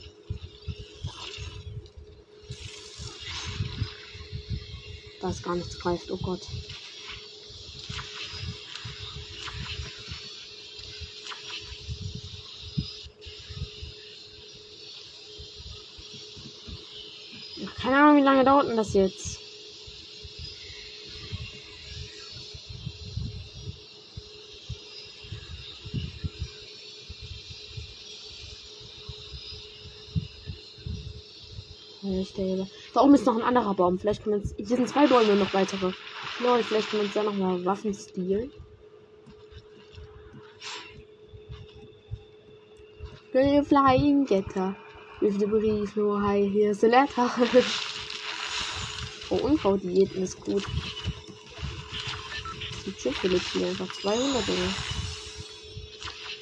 Da 5.25 5.31
ist 5.31 5.41
gar 5.41 5.55
nichts 5.55 5.79
greift, 5.79 6.11
oh 6.11 6.17
Gott. 6.17 6.41
Keine 17.81 17.97
Ahnung, 17.97 18.17
wie 18.17 18.21
lange 18.21 18.43
dauert 18.43 18.69
denn 18.69 18.77
das 18.77 18.93
jetzt? 18.93 19.34
Warum 32.93 33.13
ist 33.13 33.25
noch 33.25 33.35
ein 33.35 33.41
anderer 33.41 33.73
Baum? 33.73 33.99
Vielleicht 33.99 34.23
können 34.23 34.35
wir 34.35 34.41
uns. 34.41 34.55
Hier 34.57 34.77
sind 34.77 34.89
zwei 34.89 35.07
Bäume 35.07 35.35
noch 35.35 35.53
weitere. 35.53 35.91
Lol, 36.39 36.63
vielleicht 36.63 36.89
können 36.89 37.03
wir 37.03 37.07
uns 37.07 37.13
da 37.13 37.23
noch 37.23 37.35
mal 37.35 37.63
Waffen 37.65 37.93
stehlen. 37.93 38.51
Flying 43.31 44.25
Getter. 44.25 44.75
With 45.19 45.39
the 45.39 45.45
brief, 45.45 45.95
no 45.95 46.19
high, 46.19 46.45
here's 46.45 46.83
a 46.83 46.87
letter. 46.87 47.29
oh, 49.29 49.35
Unkrautdiäten 49.35 50.23
ist 50.23 50.39
gut. 50.41 50.63
Die 52.85 52.93
Chips 52.93 53.21
hier 53.53 53.67
einfach 53.67 53.91
200 53.91 54.47
Dinge. 54.47 54.73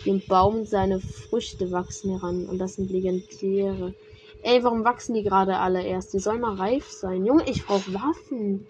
Dem 0.05 0.21
Baum 0.27 0.65
seine 0.65 0.99
Früchte 0.99 1.71
wachsen 1.71 2.11
heran 2.11 2.45
und 2.45 2.57
das 2.57 2.75
sind 2.75 2.91
legendäre. 2.91 3.93
Ey, 4.45 4.61
warum 4.61 4.83
wachsen 4.83 5.13
die 5.13 5.23
gerade 5.23 5.57
alle 5.57 5.81
erst? 5.83 6.13
Die 6.13 6.19
sollen 6.19 6.41
mal 6.41 6.55
reif 6.55 6.89
sein. 6.89 7.25
Junge, 7.25 7.49
ich 7.49 7.65
brauche 7.65 7.93
Waffen. 7.93 8.67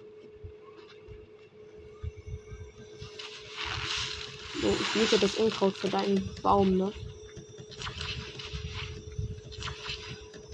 So, 4.62 4.78
ich 4.80 4.94
miete 4.96 5.18
das 5.18 5.34
Unkraut 5.36 5.74
für 5.74 5.90
deinen 5.90 6.30
Baum, 6.44 6.78
ne? 6.78 6.94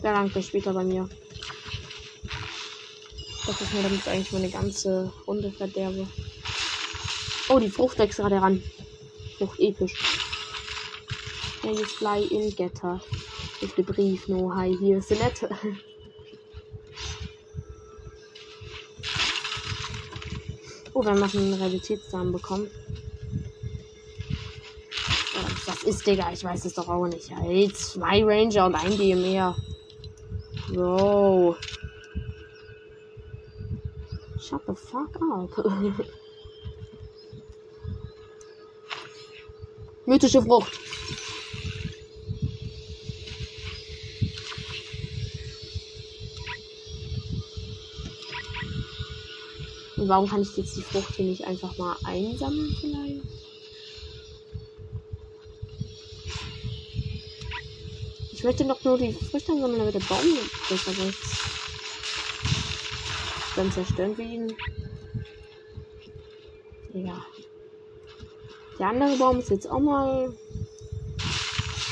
Der 0.02 0.14
langt 0.14 0.36
er 0.38 0.42
später 0.42 0.74
bei 0.74 0.86
mir. 0.86 1.10
Das 3.46 3.60
ist 3.60 3.74
mir 3.74 3.84
damit 3.84 4.08
eigentlich 4.08 4.32
meine 4.32 4.50
ganze 4.50 5.12
Runde 5.28 5.52
verderbe. 5.52 6.08
Oh, 7.50 7.60
die 7.60 7.70
Frucht 7.70 8.00
wächst 8.00 8.20
gerade 8.20 8.42
ran. 8.42 8.64
Frucht 9.38 9.60
episch. 9.60 9.98
Can 11.62 11.72
you 11.72 11.86
fly 11.86 12.24
in 12.24 12.56
Getter? 12.56 13.02
With 13.62 13.76
the 13.76 13.84
brief, 13.84 14.28
no 14.30 14.50
hi, 14.56 14.74
hier 14.78 15.00
ist 15.00 15.10
die 15.10 15.16
nette. 15.16 15.50
Oh, 20.94 21.04
wir 21.04 21.12
haben 21.12 21.20
noch 21.20 21.34
einen 21.34 21.54
Realitätssamen 21.54 22.32
bekommen. 22.32 22.72
Was 25.66 25.84
ist, 25.84 26.08
Digga? 26.08 26.32
Ich 26.32 26.44
weiß 26.44 26.66
es 26.66 26.74
doch 26.74 26.88
auch 26.88 27.06
nicht. 27.08 27.30
Hey, 27.30 27.72
zwei 27.74 28.24
Ranger 28.24 28.66
und 28.66 28.76
ein 28.76 28.98
DMR. 28.98 29.56
Bro. 30.70 31.56
Shut 34.40 34.62
the 34.68 34.74
fuck 34.76 35.16
up. 35.22 35.52
Mythische 40.06 40.42
Frucht. 40.42 40.80
Und 50.00 50.08
warum 50.08 50.30
kann 50.30 50.42
ich 50.42 50.56
jetzt 50.56 50.78
die 50.78 50.82
Frucht 50.82 51.16
hier 51.16 51.26
nicht 51.26 51.44
einfach 51.44 51.78
mal 51.78 51.98
einsammeln 52.06 52.74
vielleicht? 52.80 53.22
Ich 58.32 58.44
möchte 58.46 58.66
doch 58.66 58.82
nur 58.86 58.98
die 58.98 59.12
Früchte 59.12 59.60
sammeln, 59.60 59.80
damit 59.80 59.96
der 59.96 60.00
Baum 60.00 60.24
besser 60.70 60.96
wächst. 60.98 61.20
Dann 63.58 63.72
zerstören 63.74 64.18
wir 64.18 64.26
ihn. 64.26 64.56
Ja. 66.94 67.26
Der 68.80 68.88
andere 68.88 69.18
Baum 69.18 69.40
ist 69.40 69.50
jetzt 69.50 69.70
auch 69.70 69.82
mal 69.82 70.34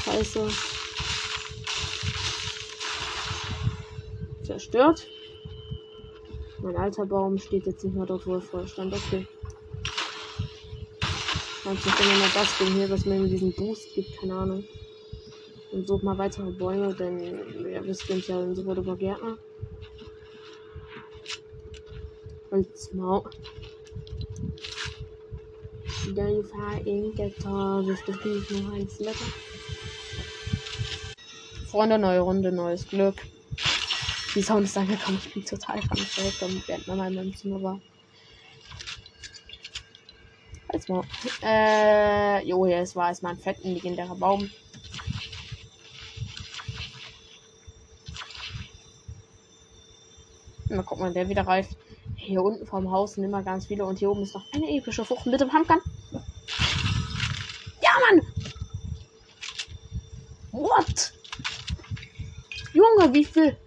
scheiße. 0.05 0.47
Zerstört. 4.43 5.07
Mein 6.67 6.75
alter 6.75 7.05
Baum 7.05 7.37
steht 7.37 7.65
jetzt 7.65 7.85
nicht 7.85 7.95
mehr 7.95 8.05
dort, 8.05 8.27
wo 8.27 8.33
er 8.33 8.41
vorher 8.41 8.67
stand. 8.67 8.93
Okay. 8.93 9.25
Kannst 11.63 11.85
du 11.85 11.89
immer 11.89 12.19
mal 12.19 12.29
das 12.33 12.57
Ding 12.57 12.73
hier, 12.73 12.89
was 12.89 13.05
mir 13.05 13.25
diesen 13.25 13.53
Boost 13.53 13.95
gibt, 13.95 14.17
keine 14.19 14.35
Ahnung. 14.35 14.65
Und 15.71 15.87
such 15.87 16.03
mal 16.03 16.17
weitere 16.17 16.51
Bäume, 16.51 16.93
denn 16.93 17.21
wir 17.63 17.87
wissen 17.87 18.21
ja 18.27 18.41
dann 18.41 18.53
sofort 18.53 18.79
über 18.79 18.97
Gärtner. 18.97 19.37
Holzmaul. 22.51 23.23
Dann 26.15 26.43
flying 26.43 27.15
getter 27.15 27.81
with 27.85 27.99
the 28.05 28.11
beef 28.11 28.51
noch 28.51 28.73
eins 28.73 28.99
lecker. 28.99 29.31
Freunde, 31.71 31.97
neue 31.97 32.19
Runde, 32.19 32.51
neues 32.51 32.85
Glück. 32.85 33.15
Die 34.37 34.43
Sound 34.43 34.65
ist 34.65 34.77
angekommen, 34.77 35.19
ich 35.25 35.33
bin 35.33 35.43
total 35.43 35.81
verrückt, 35.81 36.67
während 36.67 36.87
man 36.87 37.07
in 37.07 37.15
meinem 37.15 37.35
Zimmer 37.35 37.63
war. 37.63 37.79
Mal. 40.87 41.03
Äh, 41.41 42.47
jo, 42.47 42.67
hier 42.67 42.83
ist 42.83 42.95
war 42.95 43.07
erstmal 43.07 43.33
ein 43.33 43.39
fetten 43.39 43.73
legendärer 43.73 44.13
Baum. 44.13 44.47
Mal 50.69 50.83
gucken, 50.83 51.05
wann 51.05 51.15
der 51.15 51.27
wieder 51.29 51.47
reift. 51.47 51.75
Hier 52.15 52.43
unten 52.43 52.67
vorm 52.67 52.91
Haus 52.91 53.15
sind 53.15 53.23
immer 53.23 53.41
ganz 53.41 53.65
viele 53.65 53.85
und 53.85 53.97
hier 53.97 54.11
oben 54.11 54.21
ist 54.21 54.35
noch 54.35 54.45
eine 54.53 54.69
epische 54.69 55.03
Frucht 55.03 55.25
mit 55.25 55.41
dem 55.41 55.49
Pumpkin. 55.49 55.81
Ja, 57.81 57.89
Mann! 58.11 58.21
What? 60.51 61.11
Junge, 62.73 63.11
wie 63.15 63.25
viel? 63.25 63.57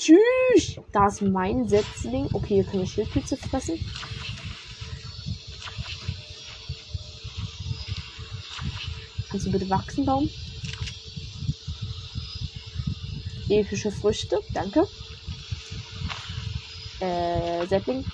Tschüss! 0.00 0.79
Da 0.92 1.06
ist 1.06 1.22
mein 1.22 1.68
Setzling. 1.68 2.28
Okay, 2.32 2.62
hier 2.62 2.64
kann 2.64 2.82
ich 2.82 2.92
Schildpilze 2.92 3.36
fressen. 3.36 3.78
Kannst 9.30 9.46
du 9.46 9.52
bitte 9.52 9.70
wachsen, 9.70 10.04
Baum? 10.04 10.28
Epische 13.48 13.92
Früchte, 13.92 14.40
danke. 14.52 14.86
Äh, 17.00 17.66
Säppling. 17.66 18.04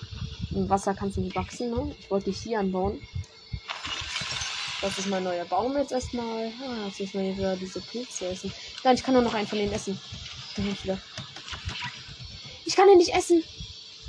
Im 0.50 0.68
Wasser 0.68 0.94
kannst 0.94 1.16
du 1.16 1.22
nicht 1.22 1.36
wachsen, 1.36 1.70
ne? 1.70 1.94
Ich 1.98 2.10
wollte 2.10 2.30
dich 2.30 2.40
hier 2.40 2.60
anbauen. 2.60 3.00
Das 4.82 4.98
ist 4.98 5.08
mein 5.08 5.24
neuer 5.24 5.44
Baum 5.46 5.76
jetzt 5.76 5.92
erstmal. 5.92 6.52
Ah, 6.62 6.86
jetzt 6.86 7.00
müssen 7.00 7.20
wir 7.20 7.36
wieder 7.36 7.56
diese 7.56 7.80
Pilze 7.80 8.28
essen. 8.28 8.52
Nein, 8.84 8.94
ich 8.94 9.02
kann 9.02 9.14
nur 9.14 9.22
noch 9.22 9.34
einen 9.34 9.46
von 9.46 9.58
denen 9.58 9.72
essen. 9.72 9.98
Ich 12.76 12.82
kann 12.82 12.90
den 12.90 12.98
nicht 12.98 13.14
essen, 13.14 13.42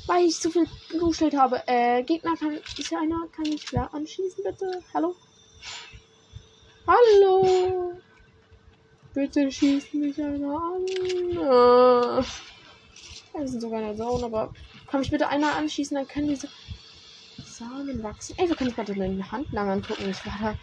weil 0.08 0.26
ich 0.26 0.42
zu 0.42 0.52
viel 0.52 0.68
Blutschnitt 0.90 1.34
habe. 1.38 1.64
Äh, 1.68 2.04
Gegner 2.04 2.36
kann. 2.36 2.52
Ist 2.52 2.90
hier 2.90 3.00
einer? 3.00 3.26
Kann 3.34 3.46
ich 3.46 3.66
klar 3.66 3.90
anschießen, 3.94 4.44
bitte? 4.44 4.84
Hallo? 4.94 5.16
Hallo? 6.86 7.94
Bitte 9.14 9.50
schießt 9.50 9.94
mich 9.94 10.22
einer 10.22 10.62
an. 10.62 10.86
Äh, 10.86 12.26
wir 13.38 13.48
sind 13.48 13.62
sogar 13.62 13.80
in 13.80 13.88
der 13.88 13.96
Zone, 13.96 14.26
aber 14.26 14.54
kann 14.88 15.00
mich 15.00 15.12
bitte 15.12 15.30
einer 15.30 15.56
anschießen, 15.56 15.96
dann 15.96 16.06
können 16.10 16.28
diese 16.28 16.50
Samen 17.46 18.04
wachsen. 18.04 18.36
Ey, 18.38 18.50
wir 18.50 18.56
können 18.58 18.76
gerade 18.76 18.92
in 18.92 19.00
den 19.00 19.32
Handlang 19.32 19.70
angucken. 19.70 20.10
Ich 20.10 20.26
war 20.26 20.38
da 20.42 20.56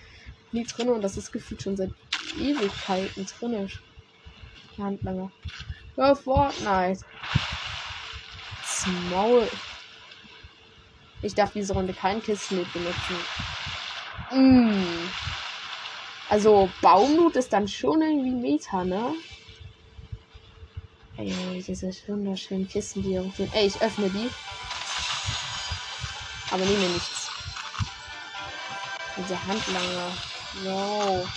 nie 0.52 0.64
drin 0.64 0.90
und 0.90 1.00
das 1.00 1.16
ist 1.16 1.32
gefühlt 1.32 1.62
schon 1.62 1.78
seit 1.78 1.90
Ewigkeiten 2.38 3.24
drin. 3.24 3.70
Der 4.76 4.84
Handlanger. 4.84 5.32
Ja, 5.96 6.14
Fortnite. 6.14 7.02
Small. 8.85 9.49
Ich 11.22 11.35
darf 11.35 11.53
diese 11.53 11.72
Runde 11.72 11.95
kein 11.95 12.22
Kissen 12.22 12.59
mit 12.59 12.72
benutzen. 12.72 13.16
Mm. 14.30 15.09
Also 16.28 16.68
Baumlut 16.80 17.37
ist 17.37 17.53
dann 17.53 17.66
schon 17.66 18.03
irgendwie 18.03 18.35
Meta, 18.35 18.85
ne? 18.85 19.14
Ey, 21.16 21.64
diese 21.66 21.93
wunderschönen 22.09 22.68
Kisten, 22.68 23.03
die 23.03 23.11
hier 23.11 23.32
sind. 23.37 23.55
Ey, 23.55 23.66
ich 23.66 23.80
öffne 23.80 24.11
die. 24.11 24.28
Aber 26.51 26.64
nehme 26.64 26.89
nichts. 26.89 27.30
Diese 29.16 29.47
Handlanger. 29.47 30.12
Wow. 30.64 31.28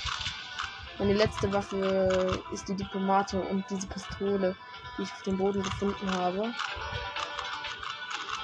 Meine 0.97 1.13
letzte 1.13 1.53
Waffe 1.53 2.41
ist 2.51 2.67
die 2.67 2.75
Diplomate 2.75 3.39
und 3.39 3.63
diese 3.69 3.87
Pistole, 3.87 4.55
die 4.97 5.03
ich 5.03 5.11
auf 5.11 5.21
dem 5.23 5.37
Boden 5.37 5.61
gefunden 5.61 6.11
habe. 6.11 6.53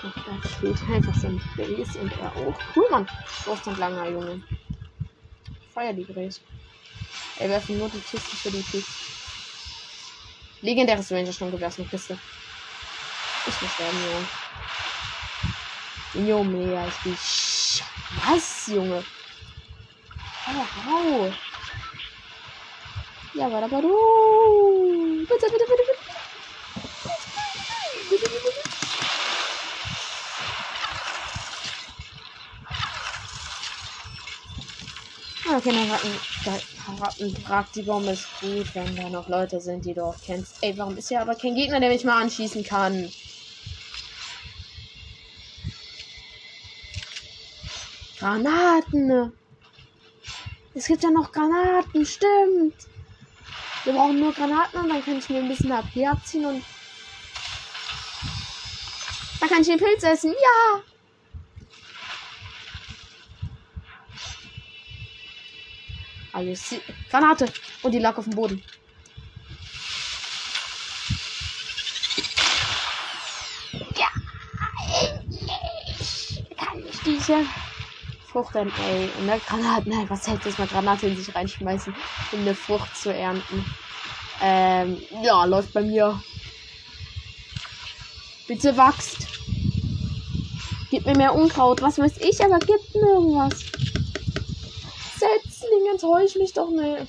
Und 0.03 0.13
da 0.27 0.49
steht 0.49 0.89
einfach 0.89 1.15
so 1.15 1.27
ein 1.27 1.41
Base 1.55 1.97
und 1.99 2.11
er 2.19 2.31
auch. 2.35 2.59
Cool, 2.75 2.87
Mann. 2.91 3.07
Brusthandlanger, 3.45 4.09
Junge. 4.09 4.43
Feier 5.73 5.93
die 5.93 6.05
Grace. 6.05 6.41
Ey, 7.39 7.49
werfen 7.49 7.77
nur 7.77 7.89
die 7.89 8.01
Kisten 8.01 8.37
für 8.37 8.51
die 8.51 8.63
Kiste. 8.63 8.93
Legendäres 10.61 11.11
Ranger 11.11 11.33
schon 11.33 11.51
Gewehr 11.51 11.71
eine 11.77 11.87
Kiste. 11.87 12.17
Ich 13.47 13.61
muss 13.61 13.71
sterben, 13.71 13.97
Junge. 16.13 16.27
Junge, 16.27 16.73
ja, 16.73 16.87
ich 16.87 16.97
bin. 17.03 17.17
Was, 18.25 18.67
Junge? 18.67 19.03
Hau, 20.45 20.65
hau. 20.85 21.33
Ja, 23.33 23.51
warte, 23.51 23.71
warte. 23.71 23.87
Bitte, 25.27 25.45
bitte. 25.51 25.65
Bitte, 25.65 25.82
Okay, 35.55 35.71
dann 35.71 35.91
Ratten, 35.91 36.99
Rattenpraktikum 36.99 38.07
ist 38.07 38.27
gut, 38.41 38.65
wenn 38.73 38.95
da 38.95 39.07
noch 39.09 39.29
Leute 39.29 39.61
sind, 39.61 39.85
die 39.85 39.93
du 39.93 40.03
auch 40.03 40.15
kennst. 40.25 40.55
Ey, 40.61 40.75
warum 40.79 40.97
ist 40.97 41.09
hier 41.09 41.21
aber 41.21 41.35
kein 41.35 41.53
Gegner, 41.53 41.79
der 41.79 41.89
mich 41.89 42.03
mal 42.03 42.23
anschießen 42.23 42.63
kann? 42.63 43.07
Granaten. 48.17 49.31
Es 50.73 50.87
gibt 50.87 51.03
ja 51.03 51.11
noch 51.11 51.31
Granaten, 51.31 52.03
stimmt. 52.03 52.87
Wir 53.83 53.93
brauchen 53.93 54.19
nur 54.19 54.33
Granaten 54.33 54.79
und 54.79 54.89
dann 54.89 55.05
kann 55.05 55.19
ich 55.19 55.29
mir 55.29 55.37
ein 55.37 55.49
bisschen 55.49 55.71
AP 55.71 55.97
abziehen 56.09 56.45
und 56.45 56.63
dann 59.39 59.49
kann 59.49 59.61
ich 59.61 59.67
den 59.67 59.77
Pilz 59.77 60.01
essen. 60.01 60.31
Ja! 60.31 60.92
Alles. 66.43 66.75
Granate. 67.09 67.47
Und 67.83 67.93
die 67.93 67.99
lag 67.99 68.17
auf 68.17 68.25
dem 68.25 68.35
Boden. 68.35 68.61
Ja. 73.95 74.07
Kann 76.57 76.83
ich 76.85 76.99
diese 77.05 77.45
Frucht 78.27 78.55
dann, 78.55 78.71
ey, 78.89 79.09
in 79.19 79.27
der 79.27 79.39
Granate, 79.39 79.89
nein, 79.89 80.09
was 80.09 80.27
hält 80.27 80.45
das 80.45 80.57
mal 80.57 80.67
Granate 80.67 81.07
in 81.07 81.15
sich 81.15 81.33
reinschmeißen, 81.33 81.95
um 82.33 82.39
eine 82.39 82.55
Frucht 82.55 82.95
zu 82.97 83.13
ernten. 83.13 83.65
Ähm, 84.41 85.01
ja, 85.23 85.45
läuft 85.45 85.71
bei 85.71 85.81
mir. 85.81 86.21
Bitte 88.47 88.75
wachst. 88.75 89.27
Gib 90.89 91.05
mir 91.05 91.15
mehr 91.15 91.33
Unkraut, 91.33 91.81
was 91.81 91.97
weiß 91.97 92.17
ich, 92.17 92.43
aber 92.43 92.59
gib 92.59 92.79
mir 92.95 93.13
irgendwas. 93.13 93.63
Setzling, 95.73 95.91
enttäusch 95.91 96.35
mich 96.35 96.53
doch 96.53 96.69
nicht. 96.69 97.07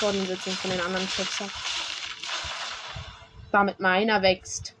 Bodensitzung 0.00 0.52
von 0.54 0.70
den 0.70 0.80
anderen 0.80 1.06
ab. 1.06 1.50
Damit 3.52 3.80
meiner 3.80 4.20
wächst. 4.22 4.74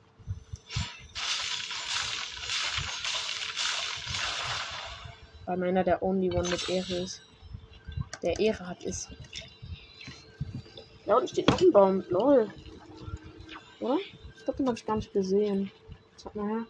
Weil 5.46 5.56
meiner 5.56 5.84
der 5.84 6.02
Only 6.02 6.30
One 6.32 6.48
mit 6.48 6.68
Ehre 6.68 6.94
ist. 6.94 7.22
Der 8.22 8.38
Ehre 8.38 8.66
hat 8.66 8.82
ist. 8.82 9.08
Da 11.06 11.14
unten 11.14 11.28
steht 11.28 11.48
noch 11.48 11.60
ein 11.60 11.72
Baum. 11.72 12.04
Lol. 12.08 12.52
Oder? 13.84 13.98
Ich 13.98 14.44
glaube, 14.44 14.56
den 14.56 14.68
habe 14.68 14.78
ich 14.78 14.86
gar 14.86 14.96
nicht 14.96 15.12
gesehen. 15.12 15.70
Schaut 16.20 16.34
mal 16.34 16.48
her. 16.48 16.66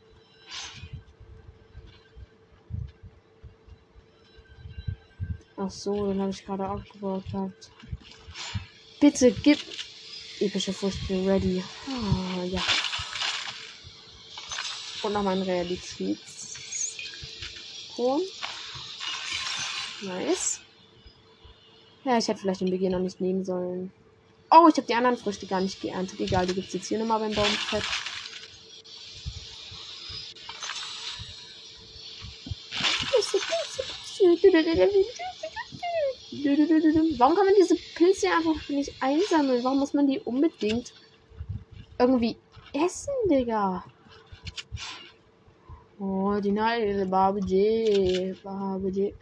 Ach 5.57 5.71
so, 5.71 6.09
den 6.09 6.21
habe 6.21 6.33
ich 6.33 6.45
gerade 6.45 6.67
abgebaut 6.67 7.23
gehabt. 7.31 7.71
Bitte 9.01 9.31
gib. 9.31 9.61
Epische 10.41 10.75
bin 11.07 11.29
ready. 11.29 11.63
Ah, 11.87 12.43
ja. 12.43 12.61
Und 15.05 15.13
noch 15.13 15.23
mein 15.23 15.43
Realitätskron. 15.43 18.23
Nice. 20.03 20.61
Ja, 22.03 22.19
ich 22.19 22.27
hätte 22.27 22.41
vielleicht 22.41 22.63
den 22.63 22.71
Beginn 22.71 22.91
noch 22.91 22.99
nicht 22.99 23.21
nehmen 23.21 23.45
sollen. 23.45 23.93
Oh, 24.51 24.69
ich 24.69 24.77
habe 24.77 24.87
die 24.87 24.95
anderen 24.95 25.17
Früchte 25.17 25.47
gar 25.47 25.61
nicht 25.61 25.81
geerntet. 25.81 26.21
Egal, 26.21 26.47
die 26.47 26.55
gibt 26.55 26.69
es 26.69 26.75
jetzt 26.75 26.89
hier 26.89 26.99
nochmal 26.99 27.21
beim 27.21 27.35
Baumfett. 27.35 27.83
Warum 37.19 37.35
kann 37.35 37.47
man 37.47 37.55
diese 37.59 37.77
Pilze 37.95 38.29
einfach 38.29 38.69
nicht 38.69 38.93
einsammeln? 39.01 39.65
Warum 39.65 39.79
muss 39.81 39.95
man 39.95 40.07
die 40.07 40.21
unbedingt 40.21 40.93
irgendwie 41.99 42.37
essen, 42.73 43.13
Digga? 43.29 43.85
Oh, 45.99 46.39
die 46.41 46.53
Neide, 46.53 47.07
Barbie, 47.07 48.35
Barbie. 48.43 49.15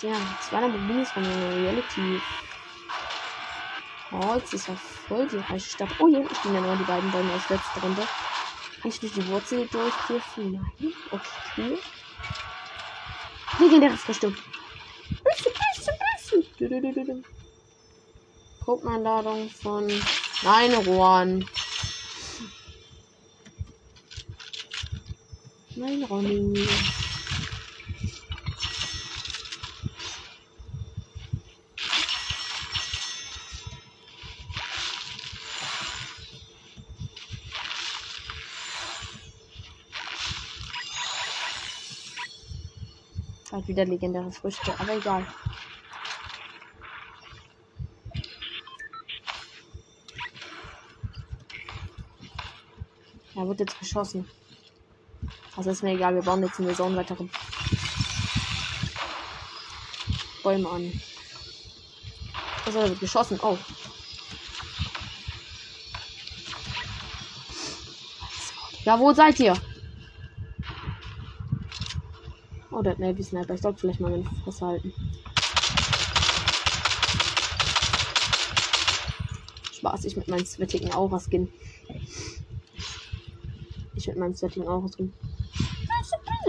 Stern. 0.00 0.36
Zwei 0.40 0.66
Mobilis 0.66 1.10
von 1.10 1.22
Reality. 1.26 2.22
Oh, 4.12 4.34
jetzt 4.36 4.54
ist 4.54 4.68
ja 4.68 4.74
voll 4.74 5.28
die 5.28 5.36
reiche 5.36 5.68
Stadt. 5.68 5.90
Oh, 5.98 6.08
hier 6.08 6.26
stehen 6.40 6.54
ja 6.54 6.60
nur 6.62 6.76
die 6.76 6.84
beiden 6.84 7.10
Bäume 7.10 7.30
aus 7.34 7.46
letzter 7.50 7.82
Runde. 7.82 8.08
Kann 8.80 8.90
ich 8.90 8.98
durch 8.98 9.12
die 9.12 9.26
Wurzel 9.28 9.68
durchgriffen? 9.68 10.52
Nein. 10.52 10.94
Okay. 11.10 11.78
Legendäre 13.58 13.96
Früchte. 13.98 14.34
Gruppeneinladung 18.64 19.50
von 19.50 19.86
Nein, 20.42 20.72
Rohan. 20.72 21.44
Nein, 25.76 26.04
Ronny. 26.04 26.66
Halt 43.52 43.66
wieder 43.66 43.84
legendäre 43.84 44.30
Früchte, 44.30 44.72
aber 44.78 44.94
egal. 44.94 45.26
Er 53.34 53.48
wird 53.48 53.60
jetzt 53.60 53.78
geschossen. 53.78 54.28
Also 55.56 55.70
ist 55.70 55.82
mir 55.82 55.94
egal, 55.94 56.14
wir 56.14 56.22
bauen 56.22 56.42
jetzt 56.42 56.58
in 56.60 56.66
der 56.66 56.76
Zone 56.76 56.96
weitere 56.96 57.24
Bäume 60.42 60.68
an. 60.68 61.00
Also 62.66 62.78
er 62.78 62.88
wird 62.90 63.00
geschossen. 63.00 63.40
Oh. 63.42 63.58
Ja, 68.84 68.98
wo 68.98 69.12
seid 69.12 69.40
ihr? 69.40 69.54
Oh, 72.80 72.82
der 72.82 72.92
hat 72.92 72.98
Navy 72.98 73.22
Sniper. 73.22 73.52
Ich 73.52 73.60
sollte 73.60 73.80
vielleicht 73.80 74.00
mal 74.00 74.10
meine 74.10 74.24
Fresse 74.42 74.66
halten. 74.66 74.94
Spaß, 79.70 80.06
ich 80.06 80.16
mit 80.16 80.28
meinem 80.28 80.46
sweatigen 80.46 80.90
Aura-Skin. 80.90 81.52
Ich 83.94 84.06
mit 84.06 84.16
meinem 84.16 84.34
sweatigen 84.34 84.66
Aura-Skin. 84.66 85.12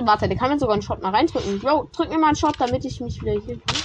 Warte, 0.06 0.30
der 0.30 0.38
kann 0.38 0.52
mir 0.52 0.58
sogar 0.58 0.76
einen 0.76 0.82
Shot 0.82 1.02
mal 1.02 1.14
reindrücken. 1.14 1.60
Bro, 1.60 1.90
drück 1.92 2.08
mir 2.08 2.18
mal 2.18 2.28
einen 2.28 2.38
Shot, 2.38 2.56
damit 2.60 2.86
ich 2.86 3.02
mich 3.02 3.22
wieder 3.22 3.34
hier 3.34 3.60
kann. 3.60 3.76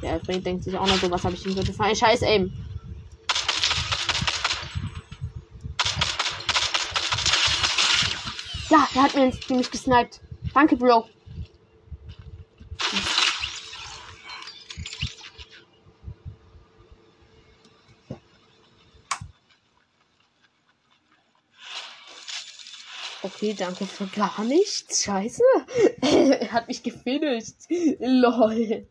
Ja, 0.00 0.18
Frank 0.24 0.42
denkt 0.44 0.64
sich 0.64 0.74
auch 0.78 0.86
noch 0.86 0.96
so, 0.96 1.10
was 1.10 1.22
habe 1.22 1.34
ich 1.34 1.44
ihm 1.44 1.54
gefallen. 1.54 1.94
Scheiß 1.94 2.22
Aim. 2.22 2.50
Ja, 8.70 8.88
er 8.94 9.02
hat 9.02 9.14
mir 9.16 9.32
nämlich 9.48 9.70
gesniped. 9.72 10.20
Danke, 10.54 10.76
Bro. 10.76 11.04
Okay, 23.22 23.54
danke 23.54 23.86
für 23.86 24.06
gar 24.06 24.44
nichts. 24.44 25.02
Scheiße. 25.02 25.42
er 26.40 26.52
hat 26.52 26.68
mich 26.68 26.84
gefinisht. 26.84 27.56
Lol. 27.98 28.86